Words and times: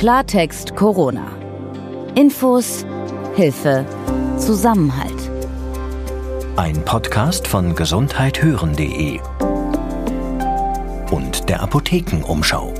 Klartext 0.00 0.76
Corona. 0.76 1.30
Infos, 2.14 2.86
Hilfe, 3.34 3.84
Zusammenhalt. 4.38 5.30
Ein 6.56 6.82
Podcast 6.86 7.46
von 7.46 7.74
gesundheithören.de 7.74 9.20
und 11.10 11.50
der 11.50 11.60
Apothekenumschau. 11.60 12.72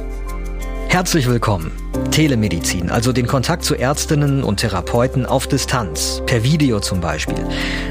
Herzlich 0.89 1.29
willkommen. 1.29 1.73
Telemedizin, 2.11 2.89
also 2.91 3.13
den 3.13 3.27
Kontakt 3.27 3.65
zu 3.65 3.75
Ärztinnen 3.75 4.43
und 4.43 4.61
Therapeuten 4.61 5.27
auf 5.27 5.47
Distanz, 5.47 6.23
per 6.25 6.43
Video 6.43 6.81
zum 6.81 7.03
Beispiel. 7.03 7.47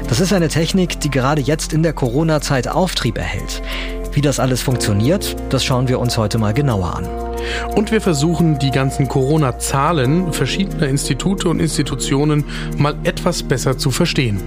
Das 0.08 0.18
ist 0.18 0.32
eine 0.32 0.48
Technik, 0.48 0.98
die 0.98 1.10
gerade 1.10 1.40
jetzt 1.40 1.72
in 1.72 1.84
der 1.84 1.92
Corona-Zeit 1.92 2.66
Auftrieb 2.66 3.16
erhält. 3.16 3.62
Wie 4.10 4.22
das 4.22 4.40
alles 4.40 4.60
funktioniert, 4.60 5.36
das 5.50 5.64
schauen 5.64 5.86
wir 5.86 6.00
uns 6.00 6.18
heute 6.18 6.38
mal 6.38 6.52
genauer 6.52 6.96
an. 6.96 7.19
Und 7.74 7.92
wir 7.92 8.00
versuchen, 8.00 8.58
die 8.58 8.70
ganzen 8.70 9.08
Corona-Zahlen 9.08 10.32
verschiedener 10.32 10.88
Institute 10.88 11.48
und 11.48 11.60
Institutionen 11.60 12.44
mal 12.76 12.94
etwas 13.04 13.42
besser 13.42 13.78
zu 13.78 13.90
verstehen. 13.90 14.40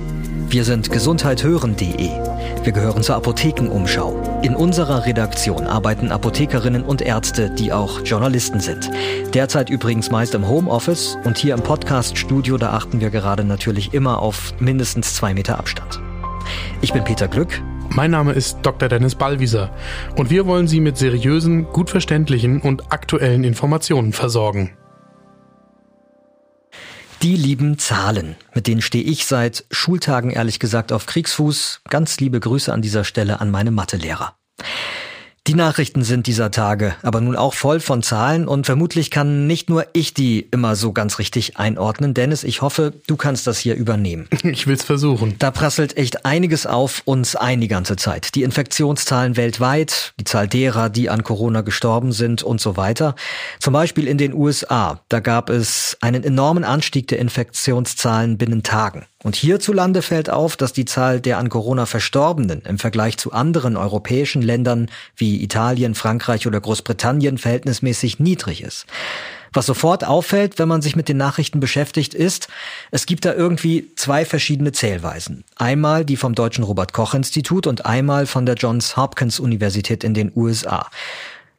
Wir 0.49 0.65
sind 0.65 0.91
gesundheithören.de. 0.91 2.09
Wir 2.63 2.71
gehören 2.71 3.01
zur 3.01 3.15
Apothekenumschau. 3.15 4.39
In 4.43 4.55
unserer 4.55 5.05
Redaktion 5.05 5.65
arbeiten 5.65 6.11
Apothekerinnen 6.11 6.83
und 6.83 7.01
Ärzte, 7.01 7.49
die 7.49 7.73
auch 7.73 8.01
Journalisten 8.05 8.59
sind. 8.59 8.91
Derzeit 9.33 9.69
übrigens 9.69 10.11
meist 10.11 10.35
im 10.35 10.47
Homeoffice 10.47 11.17
und 11.23 11.37
hier 11.37 11.55
im 11.55 11.61
Podcast-Studio, 11.61 12.57
da 12.57 12.71
achten 12.71 13.01
wir 13.01 13.09
gerade 13.09 13.43
natürlich 13.43 13.93
immer 13.93 14.19
auf 14.19 14.53
mindestens 14.59 15.15
zwei 15.15 15.33
Meter 15.33 15.57
Abstand. 15.57 15.99
Ich 16.81 16.93
bin 16.93 17.03
Peter 17.03 17.27
Glück. 17.27 17.63
Mein 17.95 18.09
Name 18.09 18.31
ist 18.33 18.57
Dr. 18.63 18.89
Dennis 18.89 19.13
Ballwieser 19.13 19.69
und 20.15 20.31
wir 20.31 20.47
wollen 20.47 20.67
Sie 20.67 20.79
mit 20.79 20.97
seriösen, 20.97 21.65
gut 21.65 21.91
verständlichen 21.91 22.59
und 22.59 22.91
aktuellen 22.91 23.43
Informationen 23.43 24.13
versorgen. 24.13 24.75
Die 27.21 27.35
lieben 27.35 27.77
Zahlen, 27.77 28.35
mit 28.55 28.65
denen 28.65 28.81
stehe 28.81 29.03
ich 29.03 29.27
seit 29.27 29.65
Schultagen 29.69 30.31
ehrlich 30.31 30.59
gesagt 30.59 30.91
auf 30.91 31.05
Kriegsfuß. 31.05 31.81
Ganz 31.87 32.19
liebe 32.19 32.39
Grüße 32.39 32.73
an 32.73 32.81
dieser 32.81 33.03
Stelle 33.03 33.39
an 33.39 33.51
meine 33.51 33.69
Mathelehrer. 33.69 34.37
Die 35.45 35.55
Nachrichten 35.55 36.03
sind 36.03 36.27
dieser 36.27 36.51
Tage 36.51 36.95
aber 37.01 37.21
nun 37.21 37.35
auch 37.35 37.53
voll 37.53 37.79
von 37.79 38.01
Zahlen 38.01 38.47
und 38.47 38.65
vermutlich 38.65 39.11
kann 39.11 39.45
nicht 39.45 39.69
nur 39.69 39.85
ich 39.93 40.13
die 40.13 40.47
immer 40.51 40.75
so 40.75 40.93
ganz 40.93 41.19
richtig 41.19 41.57
einordnen. 41.57 42.13
Dennis, 42.13 42.43
ich 42.43 42.61
hoffe, 42.61 42.93
du 43.07 43.17
kannst 43.17 43.45
das 43.45 43.59
hier 43.59 43.75
übernehmen. 43.75 44.27
Ich 44.53 44.67
will's 44.67 44.83
versuchen. 44.83 45.35
Da 45.39 45.49
prasselt 45.49 45.97
echt 45.97 46.25
einiges 46.25 46.67
auf 46.67 47.01
uns 47.05 47.35
ein 47.35 47.59
die 47.59 47.67
ganze 47.67 47.95
Zeit. 47.95 48.35
Die 48.35 48.43
Infektionszahlen 48.43 49.35
weltweit, 49.35 50.13
die 50.19 50.25
Zahl 50.25 50.47
derer, 50.47 50.89
die 50.89 51.09
an 51.09 51.23
Corona 51.23 51.61
gestorben 51.61 52.11
sind 52.11 52.43
und 52.43 52.61
so 52.61 52.77
weiter. 52.77 53.15
Zum 53.59 53.73
Beispiel 53.73 54.07
in 54.07 54.19
den 54.19 54.33
USA. 54.33 55.01
Da 55.09 55.21
gab 55.21 55.49
es 55.49 55.97
einen 56.01 56.23
enormen 56.23 56.63
Anstieg 56.63 57.07
der 57.07 57.19
Infektionszahlen 57.19 58.37
binnen 58.37 58.61
Tagen. 58.61 59.05
Und 59.23 59.37
hierzulande 59.37 60.01
fällt 60.01 60.29
auf, 60.29 60.57
dass 60.57 60.73
die 60.73 60.85
Zahl 60.85 61.21
der 61.21 61.37
an 61.37 61.47
Corona 61.47 61.85
Verstorbenen 61.85 62.61
im 62.61 62.77
Vergleich 62.77 63.17
zu 63.17 63.31
anderen 63.31 63.77
europäischen 63.77 64.41
Ländern 64.41 64.91
wie 65.15 65.41
Italien, 65.41 65.95
Frankreich 65.95 66.45
oder 66.45 66.59
Großbritannien 66.59 67.37
verhältnismäßig 67.37 68.19
niedrig 68.19 68.61
ist. 68.61 68.85
Was 69.53 69.67
sofort 69.67 70.03
auffällt, 70.03 70.59
wenn 70.59 70.67
man 70.67 70.81
sich 70.81 70.95
mit 70.95 71.07
den 71.07 71.17
Nachrichten 71.17 71.59
beschäftigt, 71.59 72.13
ist, 72.13 72.47
es 72.91 73.05
gibt 73.05 73.23
da 73.23 73.33
irgendwie 73.33 73.91
zwei 73.95 74.25
verschiedene 74.25 74.71
Zählweisen. 74.71 75.45
Einmal 75.55 76.05
die 76.05 76.17
vom 76.17 76.35
Deutschen 76.35 76.63
Robert 76.63 76.91
Koch 76.91 77.13
Institut 77.13 77.67
und 77.67 77.85
einmal 77.85 78.25
von 78.25 78.45
der 78.45 78.55
Johns 78.55 78.97
Hopkins 78.97 79.39
Universität 79.39 80.03
in 80.03 80.15
den 80.15 80.31
USA. 80.35 80.89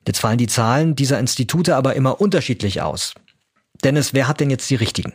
Jetzt 0.06 0.20
fallen 0.20 0.38
die 0.38 0.48
Zahlen 0.48 0.96
dieser 0.96 1.18
Institute 1.18 1.74
aber 1.74 1.94
immer 1.94 2.20
unterschiedlich 2.20 2.82
aus. 2.82 3.14
Dennis, 3.84 4.12
wer 4.12 4.28
hat 4.28 4.40
denn 4.40 4.50
jetzt 4.50 4.68
die 4.68 4.74
richtigen? 4.74 5.14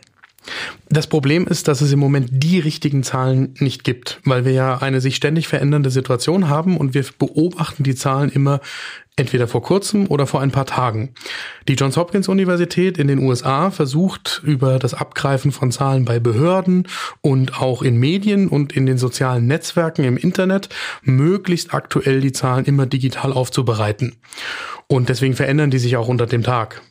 Das 0.88 1.06
Problem 1.06 1.46
ist, 1.46 1.68
dass 1.68 1.80
es 1.80 1.92
im 1.92 1.98
Moment 1.98 2.28
die 2.32 2.58
richtigen 2.58 3.02
Zahlen 3.02 3.54
nicht 3.58 3.84
gibt, 3.84 4.20
weil 4.24 4.44
wir 4.44 4.52
ja 4.52 4.78
eine 4.78 5.00
sich 5.00 5.16
ständig 5.16 5.46
verändernde 5.46 5.90
Situation 5.90 6.48
haben 6.48 6.76
und 6.76 6.94
wir 6.94 7.04
beobachten 7.18 7.84
die 7.84 7.94
Zahlen 7.94 8.30
immer 8.30 8.60
entweder 9.16 9.46
vor 9.46 9.62
kurzem 9.62 10.06
oder 10.06 10.26
vor 10.26 10.40
ein 10.40 10.50
paar 10.50 10.66
Tagen. 10.66 11.14
Die 11.68 11.74
Johns 11.74 11.96
Hopkins 11.96 12.26
Universität 12.26 12.98
in 12.98 13.06
den 13.06 13.18
USA 13.18 13.70
versucht 13.70 14.40
über 14.44 14.78
das 14.78 14.94
Abgreifen 14.94 15.52
von 15.52 15.70
Zahlen 15.70 16.04
bei 16.04 16.18
Behörden 16.18 16.88
und 17.20 17.60
auch 17.60 17.82
in 17.82 17.98
Medien 17.98 18.48
und 18.48 18.72
in 18.72 18.86
den 18.86 18.98
sozialen 18.98 19.46
Netzwerken 19.46 20.04
im 20.04 20.16
Internet 20.16 20.70
möglichst 21.02 21.74
aktuell 21.74 22.20
die 22.20 22.32
Zahlen 22.32 22.64
immer 22.64 22.86
digital 22.86 23.32
aufzubereiten. 23.32 24.16
Und 24.90 25.08
deswegen 25.08 25.34
verändern 25.34 25.70
die 25.70 25.78
sich 25.78 25.96
auch 25.96 26.08
unter 26.08 26.26
dem 26.26 26.42
Tag. 26.42 26.82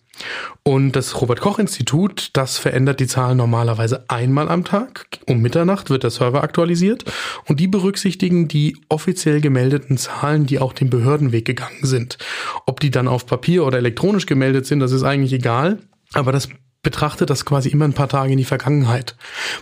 Und 0.64 0.94
das 0.94 1.20
Robert 1.20 1.42
Koch 1.42 1.60
Institut, 1.60 2.30
das 2.32 2.58
verändert 2.58 3.02
die 3.02 3.08
Zahlen 3.08 3.38
normalerweise 3.38 4.06
einmal 4.08 4.48
am 4.48 4.64
Tag. 4.64 5.20
Um 5.28 5.42
Mitternacht 5.42 5.90
wird 5.90 6.04
der 6.04 6.10
Server 6.10 6.42
aktualisiert 6.42 7.04
und 7.46 7.60
die 7.60 7.68
berücksichtigen 7.68 8.48
die 8.48 8.78
offiziell 8.88 9.42
gemeldeten 9.42 9.98
Zahlen, 9.98 10.46
die 10.46 10.60
auch 10.60 10.72
den 10.72 10.90
Behördenweg 10.90 11.44
gegangen 11.44 11.84
sind. 11.84 12.18
Ob 12.66 12.80
die 12.80 12.90
dann 12.90 13.10
auf 13.10 13.26
Papier 13.26 13.66
oder 13.66 13.78
elektronisch 13.78 14.26
gemeldet 14.26 14.66
sind, 14.66 14.80
das 14.80 14.94
ist 14.94 15.04
eigentlich 15.04 15.34
egal. 15.34 15.80
Aber 16.14 16.32
das 16.32 16.48
betrachtet 16.82 17.30
das 17.30 17.46
quasi 17.46 17.70
immer 17.70 17.86
ein 17.86 17.94
paar 17.94 18.08
Tage 18.08 18.32
in 18.32 18.38
die 18.38 18.46
Vergangenheit. 18.46 19.16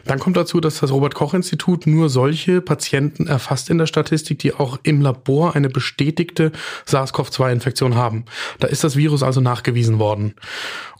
Dann 0.05 0.19
kommt 0.19 0.37
dazu, 0.37 0.61
dass 0.61 0.79
das 0.79 0.91
Robert 0.91 1.15
Koch 1.15 1.33
Institut 1.33 1.87
nur 1.87 2.09
solche 2.09 2.61
Patienten 2.61 3.27
erfasst 3.27 3.69
in 3.69 3.79
der 3.79 3.87
Statistik, 3.87 4.39
die 4.39 4.53
auch 4.53 4.79
im 4.83 5.01
Labor 5.01 5.55
eine 5.55 5.69
bestätigte 5.69 6.51
SARS-CoV-2-Infektion 6.85 7.95
haben. 7.95 8.25
Da 8.59 8.67
ist 8.67 8.83
das 8.83 8.95
Virus 8.95 9.23
also 9.23 9.41
nachgewiesen 9.41 9.97
worden. 9.97 10.35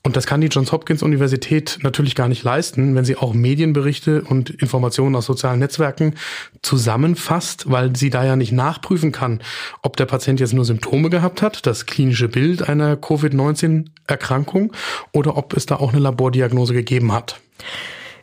Und 0.08 0.16
das 0.16 0.26
kann 0.26 0.40
die 0.40 0.48
Johns 0.48 0.72
Hopkins 0.72 1.04
Universität 1.04 1.80
natürlich 1.82 2.16
gar 2.16 2.30
nicht 2.30 2.42
leisten, 2.42 2.96
wenn 2.96 3.04
sie 3.04 3.18
auch 3.18 3.34
Medienberichte 3.34 4.22
und 4.22 4.50
Informationen 4.50 5.18
aus 5.18 5.26
sozialen 5.26 5.60
Netzwerken 5.60 6.16
zusammenfasst, 6.62 7.70
weil 7.70 7.94
sie 7.94 8.10
da 8.10 8.24
ja 8.24 8.38
nicht 8.38 8.54
nachprüfen 8.54 9.12
kann, 9.12 9.42
ob 9.82 9.98
der 9.98 10.06
Patient 10.06 10.40
jetzt 10.40 10.54
nur 10.54 10.64
Symptome 10.64 11.10
gehabt 11.10 11.42
hat, 11.42 11.66
das 11.66 11.88
klinische 11.88 12.30
Bild 12.30 12.70
einer 12.70 12.96
Covid-19-Erkrankung, 12.96 14.72
oder 15.12 15.36
ob 15.36 15.54
es 15.58 15.66
da 15.66 15.76
auch 15.76 15.92
eine 15.92 16.00
Labordiagnose 16.00 16.74
gegeben 16.74 17.12
hat. 17.12 17.42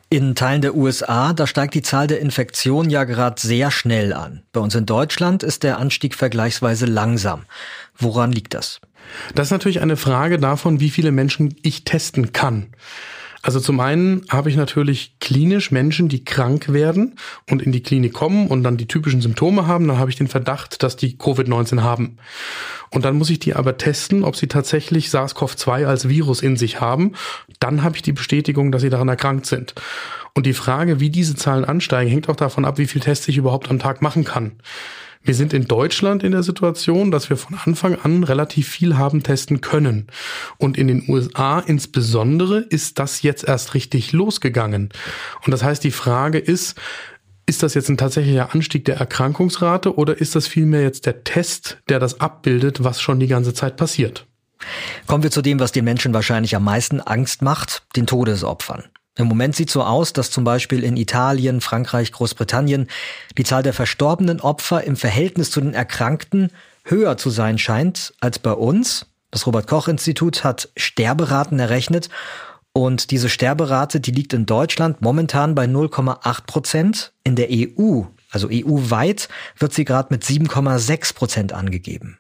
In 0.09 0.35
Teilen 0.35 0.63
der 0.63 0.75
USA, 0.75 1.35
da 1.35 1.47
steigt 1.47 1.75
die 1.75 1.83
Zahl 1.83 2.07
der 2.07 2.21
Infektionen 2.21 2.89
ja 2.89 3.05
gerade 3.05 3.39
sehr 3.39 3.71
schnell 3.71 4.15
an. 4.15 4.43
Bei 4.55 4.61
uns 4.61 4.75
in 4.75 4.87
Deutschland 4.87 5.43
ist 5.43 5.63
der 5.63 5.79
Anstieg 5.81 6.15
vergleichsweise 6.15 6.87
langsam. 6.87 7.43
Woran 7.99 8.33
liegt 8.33 8.55
das? 8.55 8.81
Das 9.35 9.49
ist 9.49 9.53
natürlich 9.53 9.81
eine 9.81 9.97
Frage 9.97 10.39
davon, 10.39 10.81
wie 10.81 10.91
viele 10.91 11.13
Menschen 11.13 11.55
ich 11.63 11.85
testen 11.85 12.33
kann. 12.33 12.69
Also 13.45 13.61
zum 13.61 13.79
einen 13.79 14.23
habe 14.31 14.49
ich 14.49 14.57
natürlich 14.57 15.19
klinisch 15.21 15.71
Menschen, 15.71 16.09
die 16.09 16.25
krank 16.25 16.73
werden 16.73 17.17
und 17.51 17.61
in 17.61 17.73
die 17.73 17.83
Klinik 17.83 18.15
kommen 18.15 18.47
und 18.47 18.63
dann 18.63 18.79
die 18.79 18.89
typischen 18.89 19.21
Symptome 19.21 19.67
haben. 19.67 19.87
Dann 19.87 19.99
habe 19.99 20.09
ich 20.09 20.17
den 20.17 20.29
Verdacht, 20.29 20.83
dass 20.83 20.97
die 20.97 21.19
Covid-19 21.19 21.83
haben. 21.83 22.17
Und 22.89 23.05
dann 23.05 23.19
muss 23.19 23.29
ich 23.29 23.41
die 23.41 23.55
aber 23.55 23.77
testen, 23.77 24.25
ob 24.25 24.35
sie 24.37 24.47
tatsächlich 24.47 25.11
SARS-CoV-2 25.11 25.85
als 25.85 26.09
Virus 26.09 26.41
in 26.41 26.57
sich 26.57 26.81
haben. 26.81 27.13
Dann 27.61 27.83
habe 27.83 27.97
ich 27.97 28.03
die 28.03 28.13
Bestätigung, 28.13 28.73
dass 28.73 28.81
sie 28.81 28.89
daran 28.89 29.09
erkrankt 29.09 29.45
sind. 29.45 29.75
Und 30.35 30.47
die 30.47 30.55
Frage, 30.55 31.01
wie 31.01 31.11
diese 31.11 31.37
Zahlen 31.37 31.67
ansteigen, 31.67 32.11
hängt 32.11 32.31
auch 32.31 32.37
davon 32.37 32.65
ab, 32.65 32.79
wie 32.79 32.87
viel 32.87 33.03
Tests 33.03 33.29
ich 33.29 33.37
überhaupt 33.37 33.69
am 33.69 33.79
Tag 33.79 34.01
machen 34.01 34.25
kann. 34.25 34.53
Wir 35.25 35.35
sind 35.35 35.55
in 35.55 35.67
Deutschland 35.67 36.23
in 36.23 36.33
der 36.33 36.43
Situation, 36.43 37.11
dass 37.11 37.31
wir 37.31 37.39
von 37.39 37.57
Anfang 37.65 37.97
an 37.97 38.25
relativ 38.25 38.69
viel 38.69 38.99
haben 38.99 39.23
testen 39.23 39.63
können. 39.63 40.07
Und 40.59 40.77
in 40.77 40.87
den 40.87 41.09
USA 41.09 41.61
insbesondere 41.61 42.59
ist 42.59 42.99
das 42.99 43.23
jetzt 43.23 43.45
erst 43.45 43.73
richtig 43.73 44.13
losgegangen. 44.13 44.91
Und 45.45 45.51
das 45.51 45.63
heißt, 45.63 45.83
die 45.83 45.91
Frage 45.91 46.39
ist, 46.39 46.79
ist 47.47 47.63
das 47.63 47.73
jetzt 47.75 47.89
ein 47.89 47.97
tatsächlicher 47.97 48.55
Anstieg 48.55 48.85
der 48.85 48.97
Erkrankungsrate 48.97 49.97
oder 49.97 50.19
ist 50.19 50.35
das 50.35 50.47
vielmehr 50.47 50.83
jetzt 50.83 51.07
der 51.07 51.25
Test, 51.25 51.79
der 51.89 51.99
das 51.99 52.21
abbildet, 52.21 52.85
was 52.85 53.01
schon 53.01 53.19
die 53.19 53.27
ganze 53.27 53.55
Zeit 53.55 53.77
passiert? 53.77 54.27
Kommen 55.07 55.23
wir 55.23 55.31
zu 55.31 55.43
dem, 55.43 55.59
was 55.59 55.73
den 55.73 55.85
Menschen 55.85 56.15
wahrscheinlich 56.15 56.55
am 56.55 56.65
meisten 56.65 57.01
Angst 57.01 57.43
macht, 57.43 57.83
den 57.97 58.07
Todesopfern. 58.07 58.85
Im 59.17 59.29
Moment 59.29 59.55
sieht 59.55 59.71
so 59.71 59.83
aus, 59.85 60.13
dass 60.13 60.31
zum 60.31 60.43
Beispiel 60.43 60.83
in 60.83 60.97
Italien, 60.97 61.61
Frankreich, 61.61 62.11
Großbritannien 62.11 62.89
die 63.39 63.45
Zahl 63.45 63.63
der 63.63 63.73
verstorbenen 63.73 64.41
Opfer 64.41 64.83
im 64.85 64.97
Verhältnis 64.97 65.51
zu 65.51 65.61
den 65.61 65.75
Erkrankten 65.75 66.51
höher 66.85 67.17
zu 67.17 67.31
sein 67.31 67.59
scheint 67.59 68.13
als 68.21 68.39
bei 68.39 68.53
uns. 68.53 69.07
Das 69.31 69.47
Robert 69.47 69.69
Koch 69.69 69.89
Institut 69.89 70.43
hat 70.43 70.69
Sterberaten 70.77 71.59
errechnet 71.59 72.09
und 72.73 73.13
diese 73.13 73.29
Sterberate, 73.29 74.01
die 74.01 74.11
liegt 74.11 74.33
in 74.33 74.47
Deutschland 74.47 75.01
momentan 75.01 75.55
bei 75.55 75.65
0,8 75.67 76.47
Prozent. 76.47 77.13
In 77.23 77.37
der 77.37 77.49
EU, 77.51 78.03
also 78.31 78.49
EU-weit, 78.51 79.29
wird 79.57 79.73
sie 79.73 79.85
gerade 79.85 80.09
mit 80.11 80.25
7,6 80.25 81.15
Prozent 81.15 81.53
angegeben. 81.53 82.19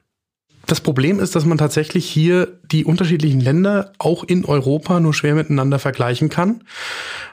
Das 0.66 0.80
Problem 0.80 1.20
ist, 1.20 1.34
dass 1.34 1.44
man 1.44 1.58
tatsächlich 1.58 2.06
hier 2.06 2.58
die 2.64 2.84
unterschiedlichen 2.84 3.40
Länder 3.40 3.92
auch 3.98 4.24
in 4.24 4.44
Europa 4.44 4.98
nur 5.00 5.12
schwer 5.12 5.34
miteinander 5.34 5.78
vergleichen 5.78 6.30
kann, 6.30 6.64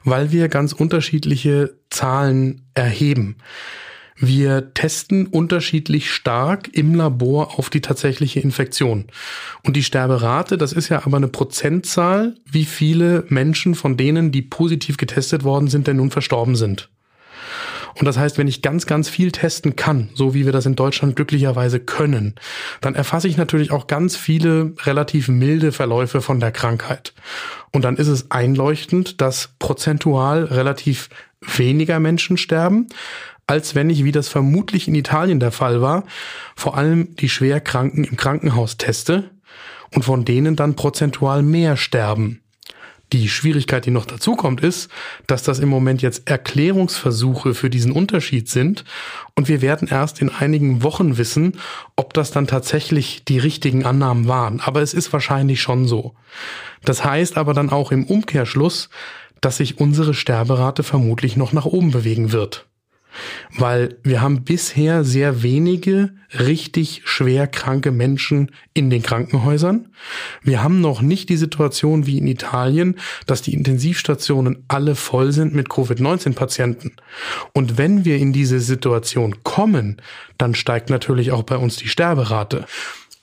weil 0.03 0.31
wir 0.31 0.49
ganz 0.49 0.73
unterschiedliche 0.73 1.75
Zahlen 1.89 2.61
erheben. 2.73 3.37
Wir 4.23 4.73
testen 4.75 5.25
unterschiedlich 5.25 6.11
stark 6.11 6.69
im 6.73 6.93
Labor 6.93 7.57
auf 7.57 7.71
die 7.71 7.81
tatsächliche 7.81 8.39
Infektion. 8.39 9.05
Und 9.63 9.75
die 9.75 9.83
Sterberate, 9.83 10.59
das 10.59 10.73
ist 10.73 10.89
ja 10.89 11.05
aber 11.05 11.17
eine 11.17 11.27
Prozentzahl, 11.27 12.35
wie 12.45 12.65
viele 12.65 13.25
Menschen 13.29 13.73
von 13.73 13.97
denen, 13.97 14.31
die 14.31 14.43
positiv 14.43 14.97
getestet 14.97 15.43
worden 15.43 15.69
sind, 15.69 15.87
denn 15.87 15.97
nun 15.97 16.11
verstorben 16.11 16.55
sind. 16.55 16.89
Und 17.97 18.05
das 18.05 18.17
heißt, 18.17 18.37
wenn 18.37 18.47
ich 18.47 18.61
ganz, 18.61 18.85
ganz 18.85 19.09
viel 19.09 19.31
testen 19.31 19.75
kann, 19.75 20.09
so 20.13 20.33
wie 20.33 20.45
wir 20.45 20.51
das 20.51 20.65
in 20.65 20.75
Deutschland 20.75 21.15
glücklicherweise 21.15 21.79
können, 21.79 22.35
dann 22.81 22.95
erfasse 22.95 23.27
ich 23.27 23.37
natürlich 23.37 23.71
auch 23.71 23.87
ganz 23.87 24.15
viele 24.15 24.73
relativ 24.83 25.27
milde 25.27 25.71
Verläufe 25.71 26.21
von 26.21 26.39
der 26.39 26.51
Krankheit. 26.51 27.13
Und 27.71 27.83
dann 27.83 27.97
ist 27.97 28.07
es 28.07 28.31
einleuchtend, 28.31 29.21
dass 29.21 29.49
prozentual 29.59 30.45
relativ 30.45 31.09
weniger 31.41 31.99
Menschen 31.99 32.37
sterben, 32.37 32.87
als 33.47 33.75
wenn 33.75 33.89
ich, 33.89 34.03
wie 34.03 34.11
das 34.11 34.29
vermutlich 34.29 34.87
in 34.87 34.95
Italien 34.95 35.39
der 35.39 35.51
Fall 35.51 35.81
war, 35.81 36.05
vor 36.55 36.77
allem 36.77 37.15
die 37.15 37.29
Schwerkranken 37.29 38.03
im 38.03 38.15
Krankenhaus 38.15 38.77
teste 38.77 39.31
und 39.93 40.03
von 40.03 40.23
denen 40.23 40.55
dann 40.55 40.75
prozentual 40.75 41.43
mehr 41.43 41.75
sterben. 41.75 42.41
Die 43.13 43.27
Schwierigkeit, 43.27 43.85
die 43.85 43.91
noch 43.91 44.05
dazukommt, 44.05 44.61
ist, 44.61 44.89
dass 45.27 45.43
das 45.43 45.59
im 45.59 45.67
Moment 45.67 46.01
jetzt 46.01 46.29
Erklärungsversuche 46.29 47.53
für 47.53 47.69
diesen 47.69 47.91
Unterschied 47.91 48.47
sind 48.47 48.85
und 49.35 49.49
wir 49.49 49.61
werden 49.61 49.89
erst 49.89 50.21
in 50.21 50.29
einigen 50.29 50.81
Wochen 50.81 51.17
wissen, 51.17 51.57
ob 51.97 52.13
das 52.13 52.31
dann 52.31 52.47
tatsächlich 52.47 53.25
die 53.25 53.37
richtigen 53.37 53.85
Annahmen 53.85 54.27
waren. 54.27 54.61
Aber 54.61 54.81
es 54.81 54.93
ist 54.93 55.11
wahrscheinlich 55.11 55.61
schon 55.61 55.87
so. 55.87 56.15
Das 56.85 57.03
heißt 57.03 57.37
aber 57.37 57.53
dann 57.53 57.69
auch 57.69 57.91
im 57.91 58.05
Umkehrschluss, 58.05 58.89
dass 59.41 59.57
sich 59.57 59.79
unsere 59.79 60.13
Sterberate 60.13 60.83
vermutlich 60.83 61.35
noch 61.35 61.51
nach 61.51 61.65
oben 61.65 61.91
bewegen 61.91 62.31
wird. 62.31 62.67
Weil 63.57 63.97
wir 64.03 64.21
haben 64.21 64.43
bisher 64.43 65.03
sehr 65.03 65.43
wenige 65.43 66.13
richtig 66.39 67.01
schwer 67.05 67.47
kranke 67.47 67.91
Menschen 67.91 68.51
in 68.73 68.89
den 68.89 69.01
Krankenhäusern. 69.01 69.89
Wir 70.41 70.63
haben 70.63 70.81
noch 70.81 71.01
nicht 71.01 71.29
die 71.29 71.37
Situation 71.37 72.05
wie 72.05 72.17
in 72.17 72.27
Italien, 72.27 72.95
dass 73.25 73.41
die 73.41 73.53
Intensivstationen 73.53 74.63
alle 74.67 74.95
voll 74.95 75.31
sind 75.31 75.53
mit 75.53 75.69
Covid-19-Patienten. 75.69 76.93
Und 77.53 77.77
wenn 77.77 78.05
wir 78.05 78.17
in 78.17 78.33
diese 78.33 78.59
Situation 78.59 79.43
kommen, 79.43 79.97
dann 80.37 80.55
steigt 80.55 80.89
natürlich 80.89 81.31
auch 81.31 81.43
bei 81.43 81.57
uns 81.57 81.75
die 81.75 81.89
Sterberate. 81.89 82.65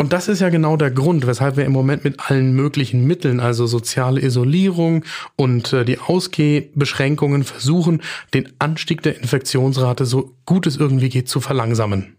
Und 0.01 0.13
das 0.13 0.29
ist 0.29 0.41
ja 0.41 0.49
genau 0.49 0.77
der 0.77 0.93
Grund, 0.93 1.27
weshalb 1.27 1.57
wir 1.57 1.65
im 1.65 1.73
Moment 1.73 2.05
mit 2.05 2.31
allen 2.31 2.53
möglichen 2.53 3.05
Mitteln, 3.05 3.41
also 3.41 3.67
soziale 3.67 4.23
Isolierung 4.23 5.05
und 5.35 5.73
äh, 5.73 5.85
die 5.85 5.99
Ausgehbeschränkungen 5.99 7.43
versuchen, 7.43 8.03
den 8.33 8.53
Anstieg 8.61 9.03
der 9.03 9.19
Infektionsrate 9.19 10.07
so 10.07 10.37
gut 10.47 10.69
es 10.69 10.77
irgendwie 10.77 11.09
geht 11.09 11.29
zu 11.29 11.41
verlangsamen. 11.41 12.17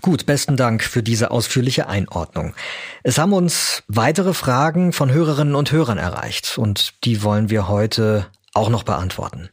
Gut, 0.00 0.24
besten 0.24 0.56
Dank 0.56 0.82
für 0.82 1.02
diese 1.02 1.30
ausführliche 1.30 1.88
Einordnung. 1.88 2.54
Es 3.02 3.18
haben 3.18 3.34
uns 3.34 3.82
weitere 3.88 4.32
Fragen 4.32 4.94
von 4.94 5.12
Hörerinnen 5.12 5.56
und 5.56 5.72
Hörern 5.72 5.98
erreicht 5.98 6.56
und 6.56 6.94
die 7.04 7.22
wollen 7.22 7.50
wir 7.50 7.68
heute 7.68 8.28
auch 8.54 8.70
noch 8.70 8.84
beantworten. 8.84 9.50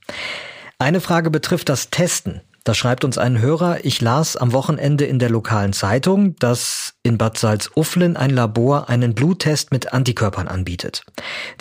Eine 0.79 1.01
Frage 1.01 1.31
betrifft 1.31 1.67
das 1.67 1.89
Testen. 1.89 2.39
Da 2.65 2.73
schreibt 2.73 3.05
uns 3.05 3.19
ein 3.19 3.39
Hörer, 3.39 3.85
ich 3.85 4.01
las 4.01 4.35
am 4.35 4.51
Wochenende 4.51 5.05
in 5.05 5.19
der 5.19 5.29
lokalen 5.29 5.71
Zeitung, 5.71 6.35
dass 6.39 6.95
in 7.03 7.19
Bad 7.19 7.37
Salzuflen 7.37 8.17
ein 8.17 8.31
Labor 8.31 8.89
einen 8.89 9.13
Bluttest 9.13 9.71
mit 9.71 9.93
Antikörpern 9.93 10.47
anbietet. 10.47 11.03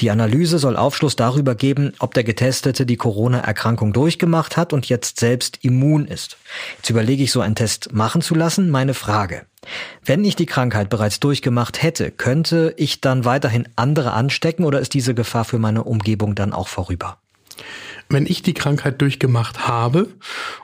Die 0.00 0.10
Analyse 0.10 0.58
soll 0.58 0.78
Aufschluss 0.78 1.14
darüber 1.14 1.56
geben, 1.56 1.92
ob 1.98 2.14
der 2.14 2.24
Getestete 2.24 2.86
die 2.86 2.96
Corona-Erkrankung 2.96 3.92
durchgemacht 3.92 4.56
hat 4.56 4.72
und 4.72 4.88
jetzt 4.88 5.20
selbst 5.20 5.58
immun 5.62 6.06
ist. 6.06 6.38
Jetzt 6.76 6.88
überlege 6.88 7.22
ich, 7.22 7.32
so 7.32 7.42
einen 7.42 7.54
Test 7.54 7.92
machen 7.92 8.22
zu 8.22 8.34
lassen. 8.34 8.70
Meine 8.70 8.94
Frage. 8.94 9.44
Wenn 10.06 10.24
ich 10.24 10.36
die 10.36 10.46
Krankheit 10.46 10.88
bereits 10.88 11.20
durchgemacht 11.20 11.82
hätte, 11.82 12.12
könnte 12.12 12.72
ich 12.78 13.02
dann 13.02 13.26
weiterhin 13.26 13.68
andere 13.76 14.14
anstecken 14.14 14.64
oder 14.64 14.80
ist 14.80 14.94
diese 14.94 15.12
Gefahr 15.12 15.44
für 15.44 15.58
meine 15.58 15.84
Umgebung 15.84 16.34
dann 16.34 16.54
auch 16.54 16.68
vorüber? 16.68 17.18
Wenn 18.08 18.26
ich 18.26 18.42
die 18.42 18.54
Krankheit 18.54 19.00
durchgemacht 19.00 19.66
habe 19.66 20.08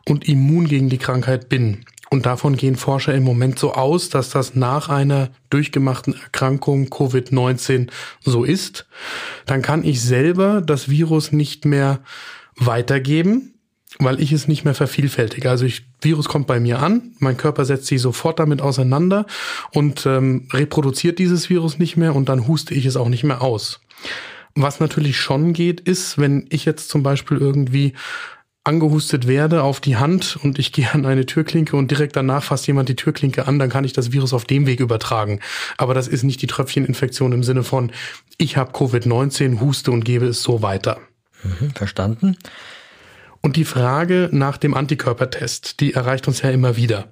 und 0.09 0.29
immun 0.29 0.69
gegen 0.69 0.89
die 0.89 0.99
Krankheit 0.99 1.49
bin, 1.49 1.85
und 2.13 2.27
davon 2.27 2.57
gehen 2.57 2.75
Forscher 2.75 3.15
im 3.15 3.23
Moment 3.23 3.59
so 3.59 3.73
aus, 3.73 4.09
dass 4.09 4.31
das 4.31 4.57
nach 4.57 4.89
einer 4.89 5.31
durchgemachten 5.49 6.15
Erkrankung 6.15 6.89
Covid-19 6.89 7.89
so 8.21 8.43
ist, 8.43 8.89
dann 9.47 9.63
kann 9.63 9.85
ich 9.85 10.03
selber 10.03 10.61
das 10.61 10.89
Virus 10.89 11.31
nicht 11.31 11.65
mehr 11.65 12.01
weitergeben, 12.57 13.55
weil 14.01 14.21
ich 14.21 14.33
es 14.33 14.49
nicht 14.49 14.65
mehr 14.65 14.75
vervielfältige. 14.75 15.49
Also 15.49 15.65
ich, 15.67 15.87
Virus 16.03 16.29
kommt 16.29 16.49
bei 16.49 16.59
mir 16.59 16.81
an, 16.81 17.15
mein 17.21 17.37
Körper 17.37 17.65
setzt 17.65 17.87
sich 17.87 18.01
sofort 18.01 18.41
damit 18.41 18.61
auseinander 18.61 19.27
und 19.73 20.05
ähm, 20.05 20.49
reproduziert 20.53 21.21
dieses 21.21 21.49
Virus 21.49 21.79
nicht 21.79 21.97
mehr 21.97 22.17
und 22.17 22.29
dann 22.29 22.49
huste 22.49 22.75
ich 22.75 22.87
es 22.87 22.97
auch 22.97 23.09
nicht 23.09 23.23
mehr 23.23 23.41
aus. 23.41 23.81
Was 24.55 24.81
natürlich 24.81 25.19
schon 25.19 25.53
geht, 25.53 25.81
ist, 25.81 26.19
wenn 26.19 26.47
ich 26.51 26.65
jetzt 26.65 26.89
zum 26.89 27.03
Beispiel 27.03 27.39
irgendwie 27.39 27.95
angehustet 28.63 29.27
werde 29.27 29.63
auf 29.63 29.81
die 29.81 29.97
Hand 29.97 30.39
und 30.43 30.59
ich 30.59 30.73
gehe 30.73 30.93
an 30.93 31.07
eine 31.07 31.27
Türklinke 31.27 31.77
und 31.77 31.91
direkt 31.91 32.17
danach 32.17 32.43
fasst 32.43 32.67
jemand 32.67 32.89
die 32.89 32.97
Türklinke 32.97 33.47
an, 33.47 33.59
dann 33.59 33.71
kann 33.71 33.85
ich 33.85 33.93
das 33.93 34.13
Virus 34.13 34.33
auf 34.33 34.45
dem 34.45 34.67
Weg 34.67 34.81
übertragen. 34.81 35.41
Aber 35.77 35.95
das 35.95 36.09
ist 36.09 36.23
nicht 36.23 36.43
die 36.43 36.47
Tröpfcheninfektion 36.47 37.33
im 37.33 37.43
Sinne 37.43 37.63
von, 37.63 37.93
ich 38.37 38.57
habe 38.57 38.73
Covid-19, 38.73 39.61
huste 39.61 39.91
und 39.91 40.05
gebe 40.05 40.27
es 40.27 40.43
so 40.43 40.63
weiter. 40.63 41.01
Mhm, 41.43 41.71
verstanden. 41.71 42.37
Und 43.41 43.57
die 43.57 43.65
Frage 43.65 44.29
nach 44.33 44.59
dem 44.59 44.75
Antikörpertest, 44.75 45.81
die 45.81 45.95
erreicht 45.95 46.29
uns 46.29 46.43
ja 46.43 46.51
immer 46.51 46.77
wieder. 46.77 47.11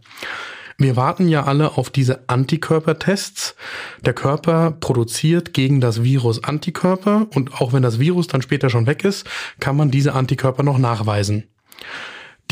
Wir 0.81 0.95
warten 0.95 1.27
ja 1.27 1.43
alle 1.43 1.77
auf 1.77 1.91
diese 1.91 2.29
Antikörpertests. 2.29 3.57
Der 4.05 4.15
Körper 4.15 4.71
produziert 4.71 5.53
gegen 5.53 5.81
das 5.81 6.05
Virus 6.05 6.45
Antikörper 6.45 7.27
und 7.35 7.61
auch 7.61 7.73
wenn 7.73 7.83
das 7.83 7.99
Virus 7.99 8.29
dann 8.29 8.43
später 8.43 8.71
schon 8.71 8.87
weg 8.87 9.05
ist, 9.05 9.27
kann 9.59 9.77
man 9.77 9.91
diese 9.91 10.15
Antikörper 10.15 10.63
noch 10.63 10.79
nachweisen. 10.79 11.49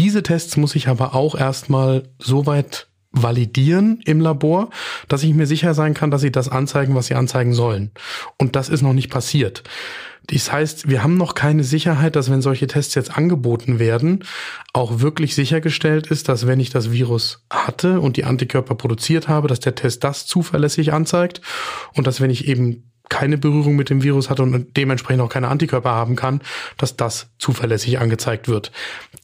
Diese 0.00 0.24
Tests 0.24 0.56
muss 0.56 0.74
ich 0.74 0.88
aber 0.88 1.14
auch 1.14 1.36
erstmal 1.36 2.02
so 2.18 2.46
weit 2.46 2.88
validieren 3.12 4.00
im 4.04 4.20
Labor, 4.20 4.70
dass 5.06 5.22
ich 5.22 5.32
mir 5.32 5.46
sicher 5.46 5.72
sein 5.72 5.94
kann, 5.94 6.10
dass 6.10 6.20
sie 6.20 6.32
das 6.32 6.48
anzeigen, 6.48 6.96
was 6.96 7.06
sie 7.06 7.14
anzeigen 7.14 7.54
sollen. 7.54 7.92
Und 8.38 8.56
das 8.56 8.68
ist 8.68 8.82
noch 8.82 8.92
nicht 8.92 9.08
passiert. 9.08 9.62
Das 10.28 10.50
heißt, 10.50 10.88
wir 10.88 11.02
haben 11.02 11.16
noch 11.16 11.34
keine 11.34 11.62
Sicherheit, 11.62 12.16
dass 12.16 12.30
wenn 12.30 12.42
solche 12.42 12.66
Tests 12.66 12.94
jetzt 12.94 13.16
angeboten 13.16 13.78
werden, 13.78 14.24
auch 14.72 15.00
wirklich 15.00 15.34
sichergestellt 15.34 16.08
ist, 16.08 16.28
dass 16.28 16.46
wenn 16.46 16.60
ich 16.60 16.70
das 16.70 16.90
Virus 16.90 17.44
hatte 17.50 18.00
und 18.00 18.16
die 18.16 18.24
Antikörper 18.24 18.74
produziert 18.74 19.28
habe, 19.28 19.48
dass 19.48 19.60
der 19.60 19.74
Test 19.74 20.04
das 20.04 20.26
zuverlässig 20.26 20.92
anzeigt 20.92 21.40
und 21.94 22.06
dass 22.06 22.20
wenn 22.20 22.30
ich 22.30 22.48
eben 22.48 22.90
keine 23.08 23.38
Berührung 23.38 23.76
mit 23.76 23.90
dem 23.90 24.02
Virus 24.02 24.30
hat 24.30 24.40
und 24.40 24.76
dementsprechend 24.76 25.22
auch 25.22 25.28
keine 25.28 25.48
Antikörper 25.48 25.90
haben 25.90 26.16
kann, 26.16 26.40
dass 26.76 26.96
das 26.96 27.30
zuverlässig 27.38 27.98
angezeigt 27.98 28.48
wird. 28.48 28.72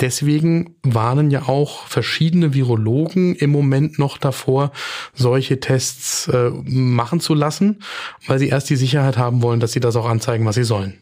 Deswegen 0.01 0.77
warnen 0.83 1.31
ja 1.31 1.49
auch 1.49 1.87
verschiedene 1.87 2.55
Virologen 2.55 3.35
im 3.35 3.51
Moment 3.51 3.99
noch 3.99 4.19
davor, 4.19 4.73
solche 5.15 5.61
Tests 5.61 6.29
äh, 6.29 6.51
machen 6.65 7.21
zu 7.21 7.35
lassen, 7.35 7.81
weil 8.27 8.39
sie 8.39 8.49
erst 8.49 8.71
die 8.71 8.77
Sicherheit 8.77 9.19
haben 9.19 9.43
wollen, 9.43 9.61
dass 9.61 9.73
sie 9.73 9.81
das 9.81 9.97
auch 9.97 10.07
anzeigen, 10.07 10.47
was 10.47 10.55
sie 10.55 10.65
sollen. 10.65 11.02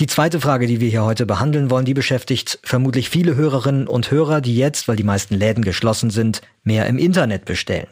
Die 0.00 0.06
zweite 0.06 0.40
Frage, 0.40 0.66
die 0.66 0.80
wir 0.80 0.88
hier 0.88 1.04
heute 1.04 1.26
behandeln 1.26 1.70
wollen, 1.70 1.84
die 1.84 1.94
beschäftigt 1.94 2.58
vermutlich 2.62 3.10
viele 3.10 3.36
Hörerinnen 3.36 3.86
und 3.86 4.10
Hörer, 4.10 4.40
die 4.40 4.56
jetzt, 4.56 4.88
weil 4.88 4.96
die 4.96 5.04
meisten 5.04 5.34
Läden 5.34 5.62
geschlossen 5.62 6.10
sind, 6.10 6.40
mehr 6.64 6.86
im 6.86 6.98
Internet 6.98 7.44
bestellen. 7.44 7.88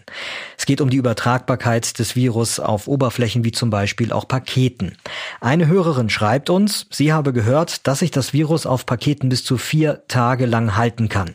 Es 0.57 0.67
geht 0.67 0.81
um 0.81 0.91
die 0.91 0.97
Übertragbarkeit 0.97 1.99
des 1.99 2.17
Virus 2.17 2.61
auf 2.61 2.89
Oberflächen 2.89 3.45
wie 3.45 3.53
zum 3.53 3.71
Beispiel 3.71 4.13
auch 4.13 4.27
Paketen. 4.27 4.97
Eine 5.41 5.67
Hörerin 5.67 6.09
schreibt 6.09 6.51
uns, 6.51 6.87
sie 6.91 7.13
habe 7.13 7.33
gehört, 7.33 7.87
dass 7.87 8.01
sich 8.01 8.11
das 8.11 8.33
Virus 8.33 8.67
auf 8.67 8.87
Paketen 8.87 9.29
bis 9.29 9.45
zu 9.45 9.59
vier 9.59 10.03
Tage 10.09 10.47
lang 10.47 10.77
halten 10.77 11.09
kann. 11.09 11.35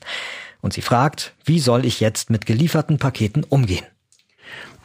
Und 0.61 0.73
sie 0.73 0.81
fragt, 0.81 1.33
wie 1.43 1.59
soll 1.59 1.85
ich 1.85 1.99
jetzt 1.99 2.29
mit 2.29 2.45
gelieferten 2.45 2.97
Paketen 2.97 3.43
umgehen? 3.43 3.85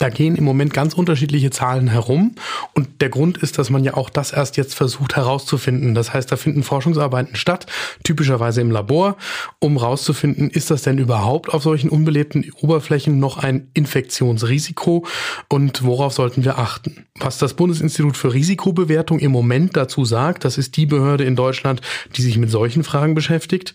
Da 0.00 0.09
gehen 0.09 0.35
im 0.35 0.45
Moment 0.45 0.73
ganz 0.73 0.95
unterschiedliche 0.95 1.50
Zahlen 1.50 1.87
herum. 1.87 2.35
Und 2.73 3.02
der 3.02 3.11
Grund 3.11 3.37
ist, 3.37 3.59
dass 3.59 3.69
man 3.69 3.85
ja 3.85 3.95
auch 3.95 4.09
das 4.09 4.33
erst 4.33 4.57
jetzt 4.57 4.75
versucht 4.75 5.14
herauszufinden. 5.14 5.95
Das 5.95 6.14
heißt, 6.14 6.33
da 6.33 6.37
finden 6.37 6.62
Forschungsarbeiten 6.62 7.37
statt, 7.37 7.66
typischerweise 8.02 8.62
im 8.62 8.71
Labor, 8.71 9.19
um 9.59 9.78
herauszufinden, 9.78 10.49
ist 10.49 10.71
das 10.71 10.83
denn 10.83 10.97
überhaupt 10.97 11.52
auf 11.52 11.62
solchen 11.62 11.90
unbelebten 11.90 12.50
Oberflächen 12.62 13.19
noch 13.19 13.37
ein 13.37 13.69
Infektionsrisiko 13.75 15.04
und 15.50 15.85
worauf 15.85 16.14
sollten 16.14 16.45
wir 16.45 16.59
achten? 16.59 17.04
Was 17.16 17.37
das 17.37 17.52
Bundesinstitut 17.52 18.16
für 18.16 18.33
Risikobewertung 18.33 19.19
im 19.19 19.33
Moment 19.33 19.76
dazu 19.76 20.07
sagt, 20.07 20.47
das 20.47 20.57
ist 20.57 20.78
die 20.78 20.87
Behörde 20.87 21.25
in 21.25 21.37
Deutschland, 21.37 21.83
die 22.16 22.23
sich 22.23 22.38
mit 22.38 22.50
solchen 22.50 22.85
Fragen 22.85 23.14
beschäftigt 23.14 23.75